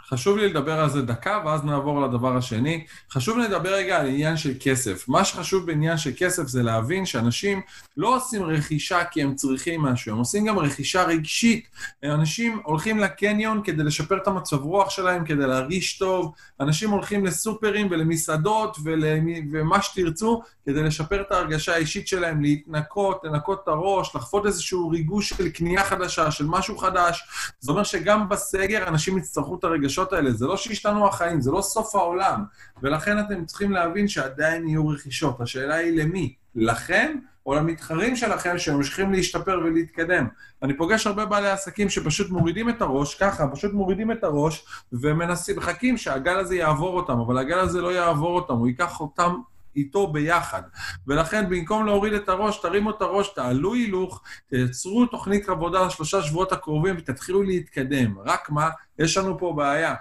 חשוב 0.08 0.38
לי 0.38 0.50
לדבר 0.50 0.80
על 0.80 0.90
זה 0.90 1.02
דקה, 1.02 1.42
ואז 1.46 1.64
נעבור 1.64 2.02
לדבר 2.02 2.38
השני. 2.38 2.86
חשוב 3.12 3.38
לי 3.38 3.44
לדבר 3.44 3.74
רגע 3.74 4.00
על 4.00 4.08
עניין 4.08 4.38
של 4.38 4.54
כסף. 4.60 5.08
מה 5.08 5.26
שחשוב 5.26 5.66
בעניין 5.66 5.98
של 5.98 6.12
כסף 6.18 6.48
זה 6.48 6.64
להבין 6.64 7.06
שאנשים 7.06 7.62
לא 7.98 8.16
עושים 8.16 8.44
רכישה 8.44 9.04
כי 9.04 9.22
הם 9.22 9.36
צריכים 9.36 9.82
משהו, 9.82 10.12
הם 10.12 10.18
עושים 10.18 10.46
גם 10.46 10.60
רכישה 10.60 11.04
רגשית. 11.04 11.68
אנשים 12.04 12.62
הולכים 12.64 13.00
לקניון 13.00 13.62
כדי 13.64 13.84
לשפר 13.84 14.18
את 14.18 14.28
המצב 14.28 14.64
רוח 14.64 14.90
שלהם, 14.90 15.26
כדי 15.26 15.48
להרגיש 15.48 15.98
טוב. 15.98 16.34
אנשים 16.60 16.90
הולכים 16.90 17.26
לסופרים 17.26 17.88
ולמסעדות 17.92 18.78
ול... 18.84 19.04
ומה 19.52 19.82
שתרצו, 19.82 20.42
כדי 20.66 20.84
לשפר 20.84 21.22
את 21.22 21.32
ההרגשה 21.32 21.74
האישית 21.74 22.08
שלהם, 22.08 22.42
להתנקות, 22.42 23.22
לנקות 23.24 23.60
את 23.64 23.68
הראש, 23.68 24.16
לחפות 24.16 24.46
איזשהו 24.46 24.90
ריגוש 24.90 25.30
של 25.30 25.50
קנייה 25.50 25.84
חדשה, 25.84 26.32
של 26.32 26.46
משהו 26.46 26.78
חדש. 26.78 27.24
זה 27.60 27.72
אומר 27.72 27.84
שגם 27.84 28.30
בסגר 28.30 28.88
אנשים 28.88 29.18
יצטרכו 29.18 29.56
את 29.56 29.64
הרגשות 30.00 30.14
האלה. 30.14 30.32
זה 30.32 30.48
לא 30.48 30.58
שהשתנו 30.58 31.08
החיים, 31.08 31.42
זה 31.42 31.52
לא 31.52 31.62
סוף 31.62 31.96
העולם. 31.96 32.44
ולכן 32.82 33.20
אתם 33.20 33.46
צריכים 33.46 33.72
להבין 33.72 34.08
שעדיין 34.08 34.68
יהיו 34.68 34.88
רכישות. 34.88 35.42
השאלה 35.42 35.76
היא 35.76 36.02
למי? 36.02 36.36
לכם 36.56 37.16
או 37.46 37.54
למתחרים 37.54 38.16
שלכם 38.16 38.58
שממשיכים 38.58 39.12
להשתפר 39.12 39.60
ולהתקדם. 39.64 40.28
אני 40.64 40.78
פוגש 40.78 41.08
הרבה 41.08 41.26
בעלי 41.26 41.50
עסקים 41.50 41.90
שפשוט 41.90 42.30
מורידים 42.30 42.70
את 42.70 42.82
הראש, 42.82 43.16
ככה, 43.16 43.48
פשוט 43.48 43.74
מורידים 43.74 44.12
את 44.12 44.24
הראש, 44.24 44.66
ומנסים, 44.94 45.58
מחכים 45.58 45.98
שהגל 45.98 46.40
הזה 46.40 46.56
יעבור 46.56 46.98
אותם, 46.98 47.20
אבל 47.20 47.38
הגל 47.38 47.60
הזה 47.60 47.82
לא 47.82 47.94
יעבור 47.94 48.36
אותם, 48.36 48.54
הוא 48.54 48.68
ייקח 48.68 49.00
אותם 49.00 49.36
איתו 49.76 50.08
ביחד. 50.08 50.62
ולכן 51.08 51.50
במקום 51.50 51.86
להוריד 51.86 52.14
את 52.14 52.30
הראש, 52.30 52.62
תרימו 52.62 52.90
את 52.90 53.02
הראש, 53.02 53.34
תעלו 53.36 53.74
הילוך, 53.74 54.22
תייצרו 54.48 55.06
תוכנית 55.06 55.50
עבודה 55.50 55.86
לשלושה 55.86 56.22
שבועות 56.22 56.52
הקרובים 56.52 56.96
ותתחילו 56.98 57.44
להתקדם. 57.44 58.20
רק 58.26 58.50
מה, 58.50 58.70
יש 59.00 59.18
לנו 59.18 59.40
פה 59.40 59.54
בעיה. 59.58 59.96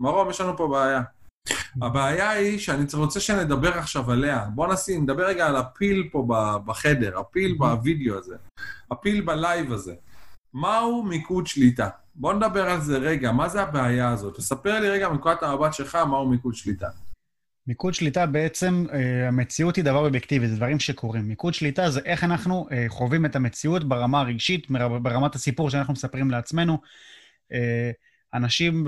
מרום, 0.00 0.30
יש 0.30 0.40
לנו 0.40 0.56
פה 0.56 0.68
בעיה. 0.68 1.02
הבעיה 1.82 2.30
היא 2.30 2.58
שאני 2.58 2.84
רוצה 2.94 3.20
שנדבר 3.20 3.78
עכשיו 3.78 4.10
עליה. 4.10 4.44
בוא 4.54 4.72
נשים, 4.72 5.02
נדבר 5.02 5.26
רגע 5.26 5.46
על 5.46 5.56
הפיל 5.56 6.08
פה 6.12 6.26
בחדר, 6.64 7.18
הפיל 7.18 7.54
בווידאו 7.58 8.18
הזה, 8.18 8.36
הפיל 8.90 9.20
בלייב 9.20 9.72
הזה. 9.72 9.94
מהו 10.54 11.02
מיקוד 11.02 11.46
שליטה? 11.46 11.88
בוא 12.14 12.32
נדבר 12.32 12.70
על 12.70 12.80
זה 12.80 12.98
רגע, 12.98 13.32
מה 13.32 13.48
זה 13.48 13.62
הבעיה 13.62 14.08
הזאת? 14.08 14.36
תספר 14.36 14.80
לי 14.80 14.90
רגע 14.90 15.08
מנקודת 15.08 15.42
המבט 15.42 15.74
שלך, 15.74 15.96
מהו 15.96 16.28
מיקוד 16.28 16.54
שליטה. 16.54 16.88
מיקוד 17.66 17.94
שליטה 17.94 18.26
בעצם, 18.26 18.84
אה, 18.92 19.28
המציאות 19.28 19.76
היא 19.76 19.84
דבר 19.84 20.06
אובייקטיבי, 20.06 20.48
זה 20.48 20.56
דברים 20.56 20.80
שקורים. 20.80 21.28
מיקוד 21.28 21.54
שליטה 21.54 21.90
זה 21.90 22.00
איך 22.04 22.24
אנחנו 22.24 22.66
אה, 22.72 22.84
חווים 22.88 23.26
את 23.26 23.36
המציאות 23.36 23.88
ברמה 23.88 24.20
הרגשית, 24.20 24.70
ברמת 25.02 25.34
הסיפור 25.34 25.70
שאנחנו 25.70 25.92
מספרים 25.92 26.30
לעצמנו. 26.30 26.78
אה, 27.52 27.90
אנשים 28.34 28.86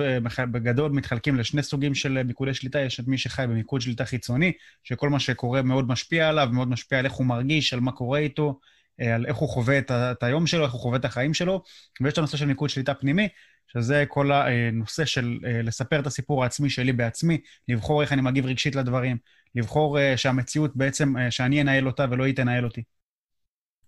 בגדול 0.53 0.93
מתחלקים 0.93 1.37
לשני 1.37 1.63
סוגים 1.63 1.95
של 1.95 2.23
מיקודי 2.23 2.55
שליטה, 2.55 2.81
יש 2.81 3.01
את 3.01 3.09
מי 3.09 3.19
שחי 3.19 3.45
במיקוד 3.49 3.81
שליטה 3.81 4.05
חיצוני, 4.05 4.53
שכל 4.85 5.11
מה 5.11 5.21
שקורה 5.21 5.63
מאוד 5.63 5.89
משפיע 5.89 6.29
עליו, 6.29 6.49
מאוד 6.53 6.69
משפיע 6.69 6.99
על 6.99 7.05
איך 7.05 7.13
הוא 7.13 7.27
מרגיש, 7.27 7.73
על 7.73 7.81
מה 7.81 7.93
קורה 7.93 8.19
איתו, 8.19 8.61
על 9.01 9.27
איך 9.27 9.37
הוא 9.37 9.49
חווה 9.49 9.79
את 9.89 10.23
היום 10.23 10.47
שלו, 10.47 10.65
איך 10.65 10.73
הוא 10.73 10.81
חווה 10.81 10.99
את 10.99 11.05
החיים 11.05 11.35
שלו, 11.35 11.63
ויש 12.01 12.13
את 12.13 12.19
הנושא 12.19 12.37
של 12.37 12.47
מיקוד 12.47 12.71
שליטה 12.71 12.95
פנימי, 12.95 13.29
שזה 13.69 14.05
כל 14.09 14.33
הנושא 14.33 15.05
של 15.05 15.39
לספר 15.45 16.01
את 16.01 16.07
הסיפור 16.07 16.43
העצמי 16.43 16.71
שלי 16.71 16.93
בעצמי, 16.93 17.39
לבחור 17.69 18.03
איך 18.03 18.13
אני 18.13 18.23
מגיב 18.23 18.47
רגשית 18.47 18.75
לדברים, 18.75 19.17
לבחור 19.55 19.99
שהמציאות 20.17 20.77
בעצם, 20.77 21.15
שאני 21.31 21.61
אנהל 21.61 21.87
אותה 21.87 22.07
ולא 22.11 22.25
היא 22.25 22.37
תנהל 22.37 22.65
אותי. 22.65 22.83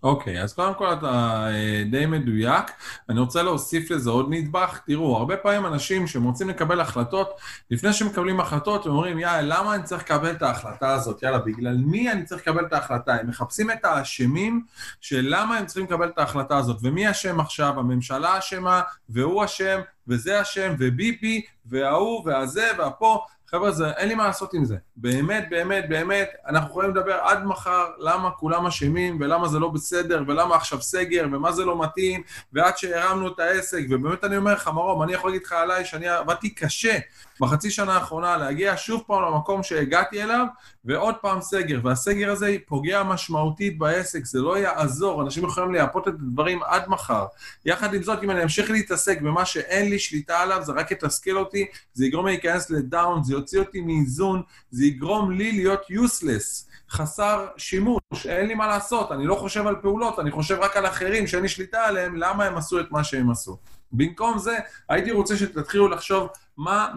אוקיי, 0.04 0.42
אז 0.42 0.52
קודם 0.52 0.74
כל 0.74 0.92
אתה 0.92 1.46
אה, 1.48 1.84
די 1.90 2.06
מדויק. 2.06 2.64
אני 3.08 3.20
רוצה 3.20 3.42
להוסיף 3.42 3.90
לזה 3.90 4.10
עוד 4.10 4.26
נדבך. 4.30 4.80
תראו, 4.86 5.16
הרבה 5.16 5.36
פעמים 5.36 5.66
אנשים 5.66 6.06
שהם 6.06 6.24
רוצים 6.24 6.48
לקבל 6.48 6.80
החלטות, 6.80 7.40
לפני 7.70 7.92
שמקבלים 7.92 8.40
החלטות, 8.40 8.86
הם 8.86 8.92
אומרים, 8.92 9.18
יאללה, 9.18 9.58
למה 9.58 9.74
אני 9.74 9.82
צריך 9.82 10.02
לקבל 10.02 10.30
את 10.30 10.42
ההחלטה 10.42 10.94
הזאת? 10.94 11.22
יאללה, 11.22 11.38
בגלל 11.38 11.76
מי 11.76 12.12
אני 12.12 12.24
צריך 12.24 12.40
לקבל 12.42 12.66
את 12.66 12.72
ההחלטה? 12.72 13.14
הם 13.14 13.28
מחפשים 13.28 13.70
את 13.70 13.84
האשמים 13.84 14.64
של 15.00 15.26
למה 15.28 15.58
הם 15.58 15.66
צריכים 15.66 15.84
לקבל 15.84 16.08
את 16.08 16.18
ההחלטה 16.18 16.58
הזאת. 16.58 16.76
ומי 16.82 17.10
אשם 17.10 17.40
עכשיו? 17.40 17.80
הממשלה 17.80 18.38
אשמה, 18.38 18.82
והוא 19.08 19.44
אשם, 19.44 19.80
וזה 20.08 20.42
אשם, 20.42 20.74
וביבי, 20.78 21.42
וההוא, 21.66 22.22
והזה, 22.26 22.70
והפה. 22.78 23.24
חבר'ה, 23.54 23.72
זה, 23.72 23.90
אין 23.90 24.08
לי 24.08 24.14
מה 24.14 24.26
לעשות 24.26 24.54
עם 24.54 24.64
זה. 24.64 24.76
באמת, 24.96 25.46
באמת, 25.50 25.88
באמת, 25.88 26.28
אנחנו 26.46 26.70
יכולים 26.70 26.90
לדבר 26.90 27.14
עד 27.14 27.44
מחר 27.44 27.86
למה 27.98 28.30
כולם 28.30 28.66
אשמים, 28.66 29.18
ולמה 29.20 29.48
זה 29.48 29.58
לא 29.58 29.68
בסדר, 29.68 30.22
ולמה 30.26 30.56
עכשיו 30.56 30.82
סגר, 30.82 31.26
ומה 31.32 31.52
זה 31.52 31.64
לא 31.64 31.82
מתאים, 31.82 32.22
ועד 32.52 32.78
שהרמנו 32.78 33.28
את 33.28 33.40
העסק, 33.40 33.82
ובאמת 33.90 34.24
אני 34.24 34.36
אומר 34.36 34.52
לך, 34.52 34.68
מרום, 34.68 35.02
אני 35.02 35.12
יכול 35.12 35.30
להגיד 35.30 35.46
לך 35.46 35.52
עליי 35.52 35.84
שאני 35.84 36.08
עבדתי 36.08 36.54
קשה 36.54 36.98
בחצי 37.40 37.70
שנה 37.70 37.94
האחרונה 37.94 38.36
להגיע 38.36 38.74
שוב 38.76 39.02
פעם 39.06 39.22
למקום 39.22 39.62
שהגעתי 39.62 40.22
אליו, 40.22 40.46
ועוד 40.84 41.14
פעם 41.14 41.40
סגר. 41.40 41.80
והסגר 41.84 42.30
הזה 42.30 42.56
פוגע 42.66 43.02
משמעותית 43.02 43.78
בעסק, 43.78 44.24
זה 44.24 44.40
לא 44.40 44.58
יעזור, 44.58 45.22
אנשים 45.22 45.44
יכולים 45.44 45.72
לייפות 45.72 46.08
את 46.08 46.12
הדברים 46.14 46.62
עד 46.62 46.88
מחר. 46.88 47.26
יחד 47.64 47.94
עם 47.94 48.02
זאת, 48.02 48.22
אם 48.22 48.30
אני 48.30 48.42
אמשיך 48.42 48.70
להתעסק 48.70 49.20
במה 49.20 49.44
שאין 49.44 49.90
לי 49.90 49.98
שליטה 49.98 50.40
עליו, 50.40 50.62
זה 50.62 50.72
רק 50.72 50.90
יתסכל 50.90 51.36
אותי, 51.36 51.66
זה 51.94 52.06
יגרום 52.06 52.26
לי 52.26 52.32
להיכנס 52.32 52.70
לדאון, 52.70 53.22
זה 53.22 53.34
יוציא 53.44 53.58
אותי 53.58 53.80
מאיזון, 53.80 54.42
זה 54.70 54.84
יגרום 54.84 55.30
לי 55.30 55.52
להיות 55.52 55.80
useless. 55.90 56.70
חסר 56.90 57.46
שימוש, 57.56 58.26
אין 58.26 58.46
לי 58.46 58.54
מה 58.54 58.66
לעשות, 58.66 59.12
אני 59.12 59.26
לא 59.26 59.34
חושב 59.34 59.66
על 59.66 59.76
פעולות, 59.82 60.18
אני 60.18 60.30
חושב 60.30 60.58
רק 60.60 60.76
על 60.76 60.86
אחרים 60.86 61.26
שאין 61.26 61.42
לי 61.42 61.48
שליטה 61.48 61.84
עליהם, 61.84 62.16
למה 62.16 62.44
הם 62.44 62.56
עשו 62.56 62.80
את 62.80 62.90
מה 62.90 63.04
שהם 63.04 63.30
עשו. 63.30 63.56
במקום 63.92 64.38
זה, 64.38 64.56
הייתי 64.88 65.10
רוצה 65.10 65.36
שתתחילו 65.36 65.88
לחשוב 65.88 66.28
מה 66.56 66.88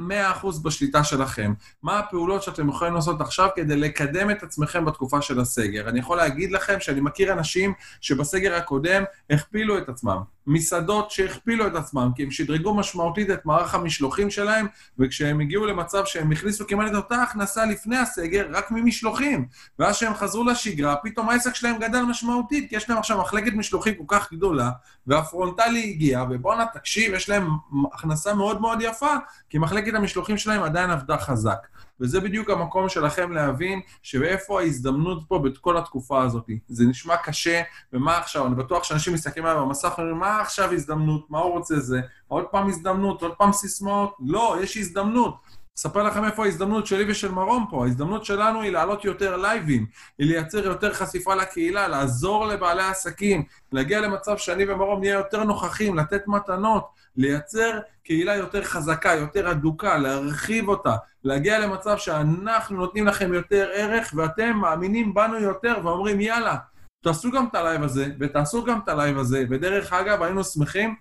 100% 0.44 0.64
בשליטה 0.64 1.04
שלכם, 1.04 1.54
מה 1.84 2.00
הפעולות 2.00 2.44
שאתם 2.44 2.70
יכולים 2.70 2.94
לעשות 2.94 3.22
עכשיו 3.22 3.50
כדי 3.56 3.76
לקדם 3.76 4.32
את 4.32 4.44
עצמכם 4.44 4.86
בתקופה 4.86 5.22
של 5.22 5.40
הסגר. 5.40 5.90
אני 5.90 6.00
יכול 6.00 6.18
להגיד 6.18 6.52
לכם 6.52 6.80
שאני 6.80 7.02
מכיר 7.02 7.34
אנשים 7.34 7.74
שבסגר 8.02 8.56
הקודם 8.56 9.04
הכפילו 9.30 9.78
את 9.78 9.90
עצמם. 9.90 10.22
מסעדות 10.48 11.12
שהכפילו 11.12 11.68
את 11.68 11.76
עצמם, 11.76 12.12
כי 12.16 12.24
הם 12.24 12.32
שדרגו 12.32 12.74
משמעותית 12.74 13.30
את 13.30 13.46
מערך 13.46 13.76
המשלוחים 13.76 14.30
שלהם, 14.30 14.68
וכשהם 15.00 15.40
הגיעו 15.40 15.66
למצב 15.66 16.06
שהם 16.06 16.32
הכניסו 16.32 16.68
כמעט 16.68 16.92
את 16.92 16.96
אותה 16.96 17.22
הכנסה 17.22 17.66
לפני 17.66 17.98
הסגר, 17.98 18.48
רק 18.52 18.72
ממשלוחים. 18.72 19.48
ואז 19.80 19.96
כשהם 19.96 20.14
חזרו 20.14 20.44
לשגרה, 20.44 20.96
פתאום 20.96 21.30
העסק 21.30 21.56
שלהם 21.56 21.80
גדל 21.80 22.02
משמעותית, 22.02 22.70
כי 22.70 22.76
יש 22.76 22.90
להם 22.90 23.00
עכשיו 23.00 23.22
מחלקת 23.22 23.54
משלוחים 23.54 23.96
כל 23.96 24.04
כך 24.08 24.34
גדולה, 24.34 24.70
והפרונטלי 25.08 25.90
הגיע, 25.90 26.24
ובואנה, 26.30 26.66
תקשיב, 26.74 27.14
יש 27.14 27.30
להם 27.30 27.48
הכנסה 27.94 28.34
מאוד 28.34 28.62
מאוד 28.62 28.82
יפה, 28.82 29.16
כי 29.50 29.58
מחלקת 29.58 29.94
המשלוחים 29.94 30.38
שלהם 30.38 30.63
עדיין 30.63 30.89
עבדה 30.89 31.18
חזק. 31.18 31.68
וזה 32.00 32.20
בדיוק 32.20 32.50
המקום 32.50 32.89
שלכם 32.89 33.32
להבין 33.32 33.82
שאיפה 34.01 34.62
ההזדמנות 34.62 35.24
פה 35.27 35.39
בכל 35.39 35.77
התקופה 35.77 36.24
הזאת. 36.24 36.50
זה 36.68 36.86
נשמע 36.86 37.18
קשה, 37.18 37.62
ומה 37.94 38.18
עכשיו? 38.18 38.48
אני 38.48 38.56
בטוח 38.56 38.84
שאנשים 38.84 39.13
מסתכלים 39.13 39.46
עליו 39.46 39.66
במסך 39.66 39.94
ואומרים, 39.98 40.18
מה 40.18 40.42
עכשיו 40.42 40.74
הזדמנות? 40.74 41.25
מה 41.30 41.39
הוא 41.39 41.51
רוצה 41.51 41.80
זה? 41.80 42.01
עוד 42.27 42.46
פעם 42.51 42.68
הזדמנות? 42.68 43.22
עוד 43.22 43.34
פעם 43.38 43.51
סיסמאות? 43.51 44.18
לא, 44.20 44.58
יש 44.62 44.77
הזדמנות. 44.77 45.36
אספר 45.78 46.04
לכם 46.04 46.26
איפה 46.26 46.46
ההזדמנות 46.46 46.88
שלי 46.88 47.12
ושל 47.12 47.32
מרום 47.32 47.66
פה. 47.70 47.84
ההזדמנות 47.84 48.26
שלנו 48.26 48.62
היא 48.62 48.72
להעלות 48.72 49.06
יותר 49.06 49.38
לייבים, 49.38 49.86
היא 50.18 50.28
לייצר 50.28 50.66
יותר 50.66 50.94
חשיפה 50.94 51.36
לקהילה, 51.36 51.88
לעזור 51.88 52.46
לבעלי 52.46 52.84
עסקים, 52.84 53.44
להגיע 53.72 54.02
למצב 54.02 54.38
שאני 54.38 54.72
ומרום 54.72 55.00
נהיה 55.00 55.14
יותר 55.14 55.44
נוכחים, 55.44 55.98
לתת 55.98 56.28
מתנות, 56.28 56.88
לייצר 57.18 57.80
קהילה 58.04 58.36
יותר 58.36 58.64
חזקה, 58.64 59.14
יותר 59.14 59.52
אדוקה, 59.52 59.98
להרחיב 59.98 60.70
אותה, 60.70 60.96
להגיע 61.24 61.60
למצב 61.60 61.98
שאנחנו 61.98 62.78
נותנים 62.78 63.08
לכם 63.08 63.34
יותר 63.34 63.70
ערך 63.74 64.14
ואתם 64.16 64.56
מאמינים 64.56 65.14
בנו 65.14 65.40
יותר 65.40 65.76
ואומרים, 65.84 66.22
יאללה, 66.22 66.56
תעשו 67.04 67.32
גם 67.32 67.46
את 67.50 67.56
הלייב 67.56 67.84
הזה, 67.84 68.08
ותעשו 68.20 68.64
גם 68.64 68.80
את 68.84 68.90
הלייב 68.90 69.18
הזה, 69.18 69.46
ודרך 69.50 69.94
אגב, 69.94 70.22
היינו 70.22 70.44
שמחים 70.44 70.96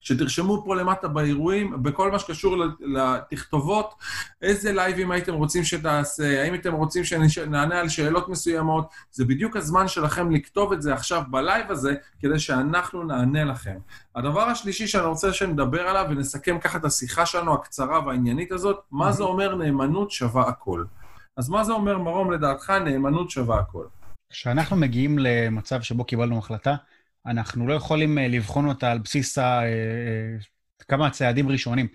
שתרשמו 0.00 0.62
פה 0.64 0.76
למטה 0.76 1.08
באירועים, 1.08 1.82
בכל 1.82 2.10
מה 2.10 2.18
שקשור 2.18 2.56
לתכתובות, 2.80 3.94
איזה 4.42 4.72
לייבים 4.72 5.10
הייתם 5.10 5.34
רוצים 5.34 5.64
שתעשה, 5.64 6.42
האם 6.42 6.54
אתם 6.54 6.72
רוצים 6.72 7.04
שנענה 7.04 7.80
על 7.80 7.88
שאלות 7.88 8.28
מסוימות, 8.28 8.88
זה 9.10 9.24
בדיוק 9.24 9.56
הזמן 9.56 9.88
שלכם 9.88 10.30
לכתוב 10.30 10.72
את 10.72 10.82
זה 10.82 10.94
עכשיו 10.94 11.22
בלייב 11.30 11.70
הזה, 11.70 11.94
כדי 12.20 12.38
שאנחנו 12.38 13.02
נענה 13.04 13.44
לכם. 13.44 13.78
הדבר 14.16 14.42
השלישי 14.42 14.86
שאני 14.86 15.06
רוצה 15.06 15.32
שנדבר 15.32 15.80
עליו, 15.80 16.06
ונסכם 16.10 16.58
ככה 16.58 16.78
את 16.78 16.84
השיחה 16.84 17.26
שלנו 17.26 17.54
הקצרה 17.54 18.06
והעניינית 18.06 18.52
הזאת, 18.52 18.80
מה 18.90 19.12
זה 19.12 19.22
אומר 19.22 19.54
נאמנות 19.54 20.10
שווה 20.10 20.48
הכל. 20.48 20.84
אז 21.36 21.48
מה 21.48 21.64
זה 21.64 21.72
אומר, 21.72 21.98
מרום, 21.98 22.32
לדעתך, 22.32 22.70
נאמנות 22.70 23.30
שווה 23.30 23.58
הכל? 23.58 23.84
כשאנחנו 24.30 24.76
מגיעים 24.76 25.18
למצב 25.18 25.82
שבו 25.82 26.04
קיבלנו 26.04 26.38
החלטה, 26.38 26.74
אנחנו 27.30 27.66
לא 27.66 27.74
יכולים 27.74 28.18
אה, 28.18 28.28
לבחון 28.28 28.68
אותה 28.68 28.92
על 28.92 28.98
בסיס 28.98 29.38
ה... 29.38 29.42
אה, 29.42 29.64
אה, 29.64 30.36
כמה 30.88 31.10
צעדים 31.10 31.48
ראשונים. 31.48 31.88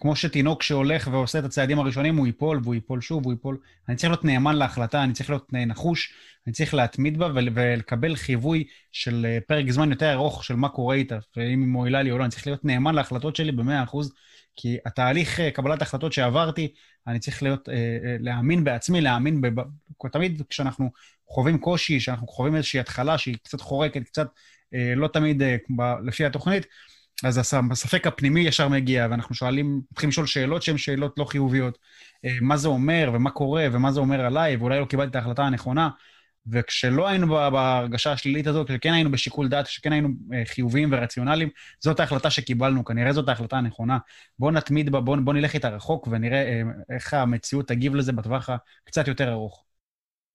כמו 0.00 0.16
שתינוק 0.16 0.62
שהולך 0.62 1.08
ועושה 1.12 1.38
את 1.38 1.44
הצעדים 1.44 1.78
הראשונים, 1.78 2.16
הוא 2.16 2.26
ייפול, 2.26 2.60
והוא 2.62 2.74
ייפול 2.74 3.00
שוב, 3.00 3.22
והוא 3.22 3.32
ייפול. 3.32 3.58
אני 3.88 3.96
צריך 3.96 4.10
להיות 4.10 4.24
נאמן 4.24 4.56
להחלטה, 4.56 5.04
אני 5.04 5.12
צריך 5.12 5.30
להיות 5.30 5.52
נחוש, 5.52 6.12
אני 6.46 6.52
צריך 6.52 6.74
להתמיד 6.74 7.18
בה 7.18 7.28
ולקבל 7.34 8.16
חיווי 8.16 8.64
של 8.92 9.38
פרק 9.46 9.70
זמן 9.70 9.90
יותר 9.90 10.12
ארוך 10.12 10.44
של 10.44 10.54
מה 10.54 10.68
קורה 10.68 10.94
איתה, 10.94 11.18
ואם 11.36 11.60
היא 11.60 11.68
מועילה 11.68 12.02
לי 12.02 12.10
או 12.10 12.18
לא. 12.18 12.24
אני 12.24 12.30
צריך 12.30 12.46
להיות 12.46 12.64
נאמן 12.64 12.94
להחלטות 12.94 13.36
שלי 13.36 13.52
ב-100%, 13.52 13.96
כי 14.56 14.76
התהליך 14.86 15.40
קבלת 15.54 15.82
החלטות 15.82 16.12
שעברתי, 16.12 16.72
אני 17.06 17.18
צריך 17.18 17.42
להיות, 17.42 17.68
להאמין 18.20 18.64
בעצמי, 18.64 19.00
להאמין, 19.00 19.40
ב... 19.40 19.60
תמיד 20.12 20.42
כשאנחנו 20.50 20.90
חווים 21.28 21.58
קושי, 21.58 21.98
כשאנחנו 21.98 22.26
חווים 22.28 22.56
איזושהי 22.56 22.80
התחלה 22.80 23.18
שהיא 23.18 23.36
קצת 23.42 23.60
חורקת, 23.60 24.02
קצת 24.02 24.26
לא 24.96 25.08
תמיד 25.08 25.42
אה, 25.42 25.56
לפי 26.04 26.24
התוכנית, 26.24 26.66
אז 27.24 27.54
הספק 27.72 28.06
הפנימי 28.06 28.40
ישר 28.40 28.68
מגיע, 28.68 29.06
ואנחנו 29.10 29.34
שואלים, 29.34 29.80
מתחילים 29.92 30.10
לשאול 30.10 30.26
שאלות 30.26 30.62
שהן 30.62 30.78
שאלות 30.78 31.14
לא 31.18 31.24
חיוביות. 31.24 31.78
אה, 32.24 32.36
מה 32.40 32.56
זה 32.56 32.68
אומר, 32.68 33.10
ומה 33.14 33.30
קורה, 33.30 33.66
ומה 33.72 33.92
זה 33.92 34.00
אומר 34.00 34.20
עליי, 34.20 34.56
ואולי 34.56 34.80
לא 34.80 34.84
קיבלתי 34.84 35.10
את 35.10 35.16
ההחלטה 35.16 35.42
הנכונה. 35.42 35.88
וכשלא 36.46 37.08
היינו 37.08 37.26
בהרגשה 37.26 38.12
השלילית 38.12 38.46
הזאת, 38.46 38.68
כשכן 38.68 38.92
היינו 38.92 39.10
בשיקול 39.10 39.48
דעת, 39.48 39.66
כשכן 39.66 39.92
היינו 39.92 40.08
חיוביים 40.44 40.88
ורציונליים, 40.92 41.48
זאת 41.80 42.00
ההחלטה 42.00 42.30
שקיבלנו, 42.30 42.84
כנראה 42.84 43.12
זאת 43.12 43.28
ההחלטה 43.28 43.56
הנכונה. 43.56 43.98
בואו 44.38 44.50
נתמיד 44.50 44.92
בה, 44.92 45.00
בואו 45.00 45.24
בוא 45.24 45.34
נלך 45.34 45.54
איתה 45.54 45.68
רחוק 45.68 46.08
ונראה 46.10 46.62
איך 46.90 47.14
המציאות 47.14 47.68
תגיב 47.68 47.94
לזה 47.94 48.12
בטווח 48.12 48.50
הקצת 48.86 49.08
יותר 49.08 49.32
ארוך. 49.32 49.64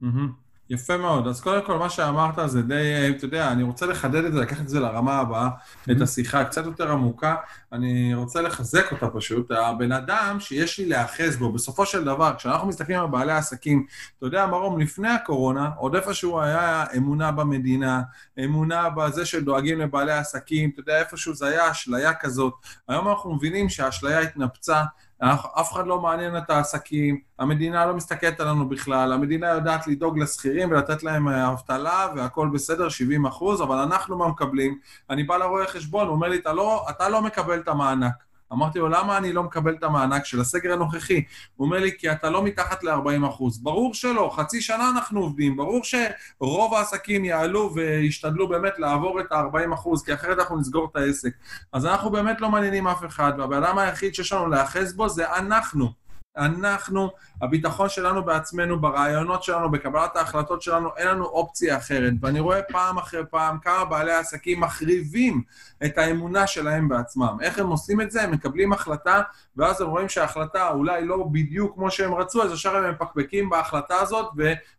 Mm-hmm. 0.03 0.44
יפה 0.69 0.97
מאוד. 0.97 1.27
אז 1.27 1.41
קודם 1.41 1.65
כל, 1.65 1.77
מה 1.77 1.89
שאמרת 1.89 2.35
זה 2.45 2.61
די, 2.61 3.09
אתה 3.09 3.25
יודע, 3.25 3.51
אני 3.51 3.63
רוצה 3.63 3.85
לחדד 3.85 4.25
את 4.25 4.33
זה, 4.33 4.39
לקחת 4.39 4.61
את 4.61 4.69
זה 4.69 4.79
לרמה 4.79 5.19
הבאה, 5.19 5.47
mm-hmm. 5.47 5.91
את 5.91 6.01
השיחה 6.01 6.43
קצת 6.43 6.65
יותר 6.65 6.91
עמוקה. 6.91 7.35
אני 7.73 8.13
רוצה 8.13 8.41
לחזק 8.41 8.91
אותה 8.91 9.07
פשוט. 9.09 9.51
הבן 9.51 9.91
אדם 9.91 10.37
שיש 10.39 10.79
לי 10.79 10.85
להיאחז 10.85 11.37
בו, 11.37 11.51
בסופו 11.51 11.85
של 11.85 12.03
דבר, 12.03 12.33
כשאנחנו 12.37 12.67
מסתכלים 12.67 12.99
על 12.99 13.07
בעלי 13.07 13.31
עסקים, 13.31 13.85
אתה 14.17 14.25
יודע, 14.25 14.45
מרום, 14.45 14.79
לפני 14.79 15.09
הקורונה, 15.09 15.69
עוד 15.77 15.95
איפשהו 15.95 16.41
היה 16.41 16.85
אמונה 16.97 17.31
במדינה, 17.31 18.01
אמונה 18.45 18.89
בזה 18.89 19.25
שדואגים 19.25 19.79
לבעלי 19.79 20.11
עסקים, 20.11 20.69
אתה 20.69 20.79
יודע, 20.79 20.99
איפשהו 20.99 21.33
זה 21.33 21.47
היה 21.47 21.71
אשליה 21.71 22.13
כזאת. 22.13 22.53
היום 22.87 23.07
אנחנו 23.07 23.35
מבינים 23.35 23.69
שהאשליה 23.69 24.19
התנפצה, 24.19 24.83
אף 25.21 25.73
אחד 25.73 25.87
לא 25.87 26.01
מעניין 26.01 26.37
את 26.37 26.49
העסקים, 26.49 27.19
המדינה 27.39 27.85
לא 27.85 27.93
מסתכלת 27.93 28.39
עלינו 28.39 28.69
בכלל, 28.69 29.13
המדינה 29.13 29.47
יודעת 29.47 29.87
לדאוג 29.87 30.19
לשכירים 30.19 30.71
ולתת 30.71 31.03
להם 31.03 31.27
אה, 31.27 31.51
אבטלה 31.51 32.07
והכל 32.15 32.49
בסדר, 32.53 32.89
70 32.89 33.25
אחוז, 33.25 33.61
אבל 33.61 33.77
אנחנו 33.77 34.17
מה 34.17 34.27
מקבלים? 34.27 34.79
אני 35.09 35.23
בא 35.23 35.37
לרואה 35.37 35.67
חשבון, 35.67 36.07
הוא 36.07 36.15
אומר 36.15 36.27
לי, 36.27 36.37
אתה 36.37 36.53
לא, 36.53 36.85
אתה 36.89 37.09
לא 37.09 37.21
מקבל 37.21 37.59
את 37.59 37.67
המענק. 37.67 38.13
אמרתי 38.55 38.79
לו, 38.79 38.89
למה 38.89 39.17
אני 39.17 39.33
לא 39.33 39.43
מקבל 39.43 39.73
את 39.73 39.83
המענק 39.83 40.25
של 40.25 40.41
הסגר 40.41 40.73
הנוכחי? 40.73 41.23
הוא 41.55 41.65
אומר 41.65 41.79
לי, 41.79 41.91
כי 41.97 42.11
אתה 42.11 42.29
לא 42.29 42.43
מתחת 42.43 42.83
ל-40 42.83 43.27
אחוז. 43.29 43.63
ברור 43.63 43.93
שלא, 43.93 44.31
חצי 44.35 44.61
שנה 44.61 44.89
אנחנו 44.89 45.21
עובדים, 45.21 45.57
ברור 45.57 45.81
שרוב 45.83 46.73
העסקים 46.73 47.25
יעלו 47.25 47.71
וישתדלו 47.75 48.47
באמת 48.47 48.79
לעבור 48.79 49.19
את 49.19 49.31
ה-40 49.31 49.73
אחוז, 49.73 50.03
כי 50.03 50.13
אחרת 50.13 50.39
אנחנו 50.39 50.59
נסגור 50.59 50.87
את 50.91 50.95
העסק. 50.95 51.31
אז 51.73 51.85
אנחנו 51.85 52.09
באמת 52.09 52.41
לא 52.41 52.49
מעניינים 52.49 52.87
אף 52.87 53.05
אחד, 53.05 53.33
והבן 53.37 53.63
אדם 53.63 53.77
היחיד 53.77 54.15
שיש 54.15 54.31
לנו 54.31 54.47
להיאחז 54.47 54.93
בו 54.93 55.09
זה 55.09 55.33
אנחנו. 55.33 56.04
אנחנו, 56.37 57.09
הביטחון 57.41 57.89
שלנו 57.89 58.25
בעצמנו, 58.25 58.81
ברעיונות 58.81 59.43
שלנו, 59.43 59.71
בקבלת 59.71 60.15
ההחלטות 60.15 60.61
שלנו, 60.61 60.89
אין 60.97 61.07
לנו 61.07 61.25
אופציה 61.25 61.77
אחרת. 61.77 62.13
ואני 62.21 62.39
רואה 62.39 62.61
פעם 62.61 62.97
אחרי 62.97 63.21
פעם 63.29 63.57
כמה 63.59 63.85
בעלי 63.85 64.13
עסקים 64.13 64.59
מחריבים 64.59 65.41
את 65.85 65.97
האמונה 65.97 66.47
שלהם 66.47 66.87
בעצמם. 66.87 67.37
איך 67.41 67.59
הם 67.59 67.67
עושים 67.67 68.01
את 68.01 68.11
זה? 68.11 68.23
הם 68.23 68.31
מקבלים 68.31 68.73
החלטה, 68.73 69.21
ואז 69.57 69.81
הם 69.81 69.87
רואים 69.87 70.09
שההחלטה 70.09 70.69
אולי 70.69 71.05
לא 71.05 71.27
בדיוק 71.31 71.75
כמו 71.75 71.91
שהם 71.91 72.13
רצו, 72.13 72.43
אז 72.43 72.51
ישר 72.51 72.75
הם 72.75 72.91
מפקפקים 72.91 73.49
בהחלטה 73.49 73.95
הזאת 73.99 74.29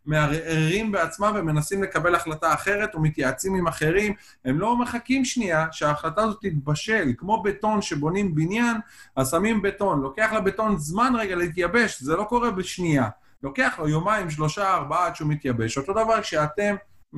ומערערים 0.05 0.91
בעצמם 0.91 1.33
ומנסים 1.35 1.83
לקבל 1.83 2.15
החלטה 2.15 2.53
אחרת 2.53 2.95
ומתייעצים 2.95 3.55
עם 3.55 3.67
אחרים. 3.67 4.13
הם 4.45 4.59
לא 4.59 4.77
מחכים 4.77 5.25
שנייה 5.25 5.65
שההחלטה 5.71 6.21
הזאת 6.23 6.37
תתבשל. 6.41 7.11
כמו 7.17 7.43
בטון 7.43 7.81
שבונים 7.81 8.35
בניין, 8.35 8.77
אז 9.15 9.31
שמים 9.31 9.61
בטון. 9.61 10.01
לוקח 10.01 10.33
לבטון 10.33 10.77
זמן 10.77 11.13
רגע 11.17 11.35
להתייבש, 11.47 12.01
זה 12.01 12.15
לא 12.15 12.23
קורה 12.23 12.51
בשנייה. 12.51 13.09
לוקח 13.43 13.75
לו 13.79 13.87
יומיים, 13.87 14.29
שלושה, 14.29 14.73
ארבעה 14.73 15.05
עד 15.05 15.15
שהוא 15.15 15.29
מתייבש. 15.29 15.77
אותו 15.77 15.93
דבר 15.93 16.21
כשאתם 16.21 16.75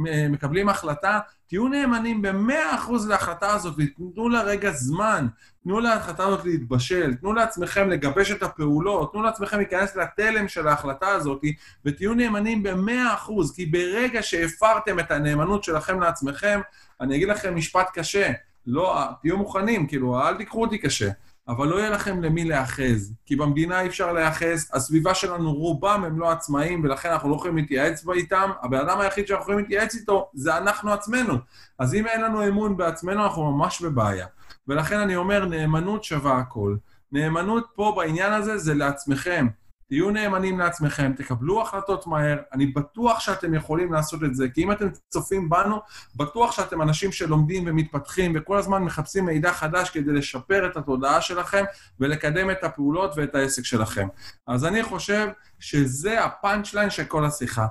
אה, 0.07 0.27
מקבלים 0.29 0.69
החלטה, 0.69 1.19
תהיו 1.47 1.67
נאמנים 1.67 2.21
במאה 2.21 2.75
אחוז 2.75 3.07
להחלטה 3.07 3.53
הזאת 3.53 3.75
ותנו 3.77 4.29
לה 4.29 4.41
רגע 4.41 4.71
זמן, 4.71 5.27
תנו 5.63 5.79
להחלטה 5.79 6.27
הזאת 6.27 6.45
להתבשל, 6.45 7.13
תנו 7.13 7.33
לעצמכם 7.33 7.89
לגבש 7.89 8.31
את 8.31 8.43
הפעולות, 8.43 9.11
תנו 9.13 9.21
לעצמכם 9.21 9.57
להיכנס 9.57 9.95
לתלם 9.95 10.47
של 10.47 10.67
ההחלטה 10.67 11.07
הזאת 11.07 11.41
ותהיו 11.85 12.13
נאמנים 12.13 12.63
במאה 12.63 13.13
אחוז, 13.13 13.55
כי 13.55 13.65
ברגע 13.65 14.23
שהפרתם 14.23 14.99
את 14.99 15.11
הנאמנות 15.11 15.63
שלכם 15.63 15.99
לעצמכם, 15.99 16.59
אני 17.01 17.15
אגיד 17.15 17.27
לכם 17.27 17.55
משפט 17.55 17.89
קשה, 17.93 18.31
לא, 18.67 19.03
תהיו 19.21 19.37
מוכנים, 19.37 19.87
כאילו, 19.87 20.21
אל 20.21 20.37
תיקחו 20.37 20.61
אותי 20.61 20.77
קשה. 20.77 21.09
אבל 21.49 21.67
לא 21.67 21.75
יהיה 21.75 21.89
לכם 21.89 22.21
למי 22.21 22.45
להיאחז, 22.45 23.13
כי 23.25 23.35
במדינה 23.35 23.81
אי 23.81 23.87
אפשר 23.87 24.13
להיאחז, 24.13 24.69
הסביבה 24.73 25.13
שלנו 25.13 25.53
רובם 25.53 26.03
הם 26.05 26.19
לא 26.19 26.31
עצמאים, 26.31 26.83
ולכן 26.83 27.09
אנחנו 27.09 27.29
לא 27.29 27.35
יכולים 27.35 27.57
להתייעץ 27.57 28.03
איתם, 28.13 28.49
הבן 28.61 28.77
אדם 28.77 28.99
היחיד 28.99 29.27
שאנחנו 29.27 29.41
יכולים 29.41 29.59
להתייעץ 29.59 29.95
איתו 29.95 30.29
זה 30.33 30.57
אנחנו 30.57 30.93
עצמנו. 30.93 31.33
אז 31.79 31.95
אם 31.95 32.07
אין 32.07 32.21
לנו 32.21 32.47
אמון 32.47 32.77
בעצמנו, 32.77 33.23
אנחנו 33.23 33.51
ממש 33.51 33.81
בבעיה. 33.81 34.27
ולכן 34.67 34.99
אני 34.99 35.15
אומר, 35.15 35.45
נאמנות 35.45 36.03
שווה 36.03 36.37
הכל. 36.37 36.75
נאמנות 37.11 37.67
פה 37.75 37.93
בעניין 37.97 38.33
הזה 38.33 38.57
זה 38.57 38.73
לעצמכם. 38.73 39.47
תהיו 39.89 40.11
נאמנים 40.11 40.59
לעצמכם, 40.59 41.13
תקבלו 41.17 41.61
החלטות 41.61 42.07
מהר, 42.07 42.37
אני 42.53 42.65
בטוח 42.65 43.19
שאתם 43.19 43.53
יכולים 43.53 43.93
לעשות 43.93 44.23
את 44.23 44.35
זה, 44.35 44.49
כי 44.49 44.63
אם 44.63 44.71
אתם 44.71 44.85
צופים 45.09 45.49
בנו, 45.49 45.79
בטוח 46.15 46.51
שאתם 46.51 46.81
אנשים 46.81 47.11
שלומדים 47.11 47.63
ומתפתחים 47.67 48.33
וכל 48.35 48.57
הזמן 48.57 48.83
מחפשים 48.83 49.25
מידע 49.25 49.53
חדש 49.53 49.89
כדי 49.89 50.13
לשפר 50.13 50.67
את 50.71 50.77
התודעה 50.77 51.21
שלכם 51.21 51.63
ולקדם 51.99 52.51
את 52.51 52.63
הפעולות 52.63 53.11
ואת 53.15 53.35
העסק 53.35 53.65
שלכם. 53.65 54.07
אז 54.47 54.65
אני 54.65 54.83
חושב 54.83 55.27
שזה 55.59 56.23
הפאנצ' 56.23 56.73
ליין 56.73 56.89
של 56.89 57.03
כל 57.03 57.25
השיחה. 57.25 57.67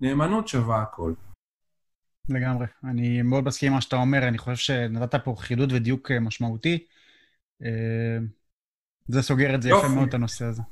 נאמנות 0.00 0.48
שווה 0.48 0.82
הכל. 0.82 1.12
לגמרי. 2.28 2.66
אני 2.84 3.22
מאוד 3.22 3.44
מסכים 3.44 3.68
עם 3.68 3.74
מה 3.74 3.80
שאתה 3.80 3.96
אומר, 3.96 4.28
אני 4.28 4.38
חושב 4.38 4.56
שנתת 4.56 5.24
פה 5.24 5.34
חידוד 5.38 5.72
ודיוק 5.72 6.10
אה, 6.10 6.20
משמעותי. 6.20 6.86
אה, 7.62 8.18
זה 9.08 9.22
סוגר 9.22 9.54
את 9.54 9.62
זה 9.62 9.68
יפה 9.68 9.88
מאוד, 9.88 10.08
את 10.08 10.14
הנושא 10.14 10.44
הזה. 10.44 10.62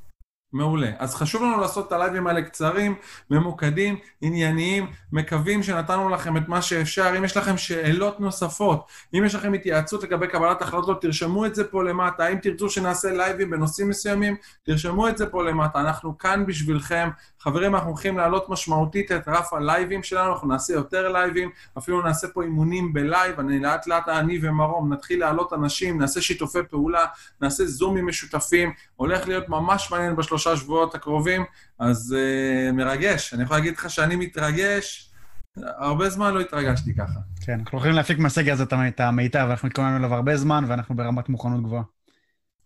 מעולה. 0.53 0.91
אז 0.97 1.15
חשוב 1.15 1.43
לנו 1.43 1.61
לעשות 1.61 1.87
את 1.87 1.91
הלייבים 1.91 2.27
האלה 2.27 2.41
קצרים, 2.41 2.95
ממוקדים, 3.29 3.97
ענייניים, 4.21 4.87
מקווים 5.11 5.63
שנתנו 5.63 6.09
לכם 6.09 6.37
את 6.37 6.47
מה 6.47 6.61
שאפשר. 6.61 7.13
אם 7.17 7.25
יש 7.25 7.37
לכם 7.37 7.57
שאלות 7.57 8.19
נוספות, 8.19 8.87
אם 9.13 9.25
יש 9.25 9.35
לכם 9.35 9.53
התייעצות 9.53 10.03
לגבי 10.03 10.27
קבלת 10.27 10.61
החלטות, 10.61 11.01
תרשמו 11.01 11.45
את 11.45 11.55
זה 11.55 11.63
פה 11.63 11.83
למטה. 11.83 12.27
אם 12.27 12.37
תרצו 12.37 12.69
שנעשה 12.69 13.11
לייבים 13.11 13.49
בנושאים 13.49 13.89
מסוימים, 13.89 14.35
תרשמו 14.63 15.07
את 15.07 15.17
זה 15.17 15.25
פה 15.25 15.43
למטה. 15.43 15.79
אנחנו 15.79 16.17
כאן 16.17 16.45
בשבילכם. 16.45 17.09
חברים, 17.39 17.75
אנחנו 17.75 17.89
הולכים 17.89 18.17
להעלות 18.17 18.49
משמעותית 18.49 19.11
את 19.11 19.27
רף 19.27 19.53
הלייבים 19.53 20.03
שלנו, 20.03 20.33
אנחנו 20.33 20.47
נעשה 20.47 20.73
יותר 20.73 21.11
לייבים, 21.11 21.49
אפילו 21.77 22.01
נעשה 22.01 22.27
פה 22.27 22.43
אימונים 22.43 22.93
בלייב, 22.93 23.39
אני 23.39 23.59
לאט 23.59 23.87
לאט, 23.87 24.09
אני 24.09 24.39
ומרום, 24.41 24.93
נתחיל 24.93 25.19
להעלות 25.19 25.53
אנשים, 25.53 25.99
נעשה 25.99 26.21
שיתופי 26.21 26.59
פעולה, 26.69 27.05
נעשה 27.41 27.65
זומים 27.65 28.07
משותפים, 28.07 28.73
הולך 28.95 29.27
להיות 29.27 29.49
ממש 29.49 29.91
מעניין 29.91 30.15
בשלושה 30.15 30.38
שבועות 30.39 30.95
הקרובים, 30.95 31.45
אז 31.79 32.15
uh, 32.17 32.71
מרגש. 32.71 33.33
אני 33.33 33.43
יכול 33.43 33.57
להגיד 33.57 33.73
לך 33.77 33.89
שאני 33.89 34.15
מתרגש, 34.15 35.11
הרבה 35.57 36.09
זמן 36.09 36.33
לא 36.33 36.39
התרגשתי 36.39 36.95
ככה. 36.95 37.19
כן, 37.45 37.59
אנחנו 37.59 37.77
יכולים 37.77 37.95
להפיק 37.95 38.19
מהסגר 38.19 38.53
הזה 38.53 38.63
את 38.63 38.99
המיטב, 38.99 39.47
אנחנו 39.49 39.67
מתכוננים 39.67 39.97
אליו 39.97 40.13
הרבה 40.13 40.37
זמן, 40.37 40.63
ואנחנו 40.67 40.95
ברמת 40.95 41.29
מוכנות 41.29 41.63
גבוהה. 41.63 41.83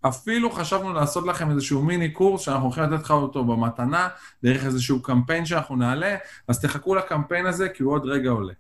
אפילו 0.07 0.51
חשבנו 0.51 0.93
לעשות 0.93 1.27
לכם 1.27 1.51
איזשהו 1.51 1.81
מיני 1.81 2.11
קורס 2.11 2.41
שאנחנו 2.41 2.65
הולכים 2.65 2.83
לתת 2.83 3.03
לך 3.03 3.11
אותו 3.11 3.45
במתנה, 3.45 4.09
דרך 4.43 4.65
איזשהו 4.65 5.01
קמפיין 5.01 5.45
שאנחנו 5.45 5.75
נעלה, 5.75 6.15
אז 6.47 6.61
תחכו 6.61 6.95
לקמפיין 6.95 7.45
הזה, 7.45 7.69
כי 7.69 7.83
הוא 7.83 7.93
עוד 7.93 8.05
רגע 8.05 8.29
עולה. 8.29 8.53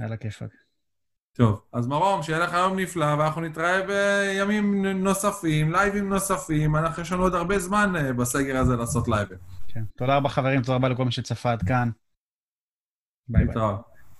יאללה 0.00 0.16
כיפאק. 0.16 0.50
טוב, 1.40 1.62
אז 1.72 1.86
מרום, 1.86 2.22
שיהיה 2.22 2.38
לך 2.38 2.52
יום 2.52 2.78
נפלא, 2.78 3.14
ואנחנו 3.18 3.40
נתראה 3.40 3.86
בימים 3.86 4.86
נוספים, 4.86 5.72
לייבים 5.72 6.08
נוספים, 6.08 6.76
אנחנו 6.76 7.02
יש 7.02 7.12
לנו 7.12 7.22
עוד 7.22 7.34
הרבה 7.34 7.58
זמן 7.58 7.92
אה, 7.96 8.12
בסגר 8.12 8.56
הזה 8.56 8.76
לעשות 8.76 9.08
לייבים. 9.08 9.38
כן, 9.68 9.84
תודה 9.96 10.16
רבה 10.16 10.28
חברים, 10.28 10.62
תודה 10.62 10.74
רבה 10.74 10.88
לכל 10.88 11.04
מי 11.04 11.12
שצפה 11.12 11.52
עד 11.52 11.62
כאן. 11.62 11.90
ביי 13.28 13.44
ביי. 13.44 13.54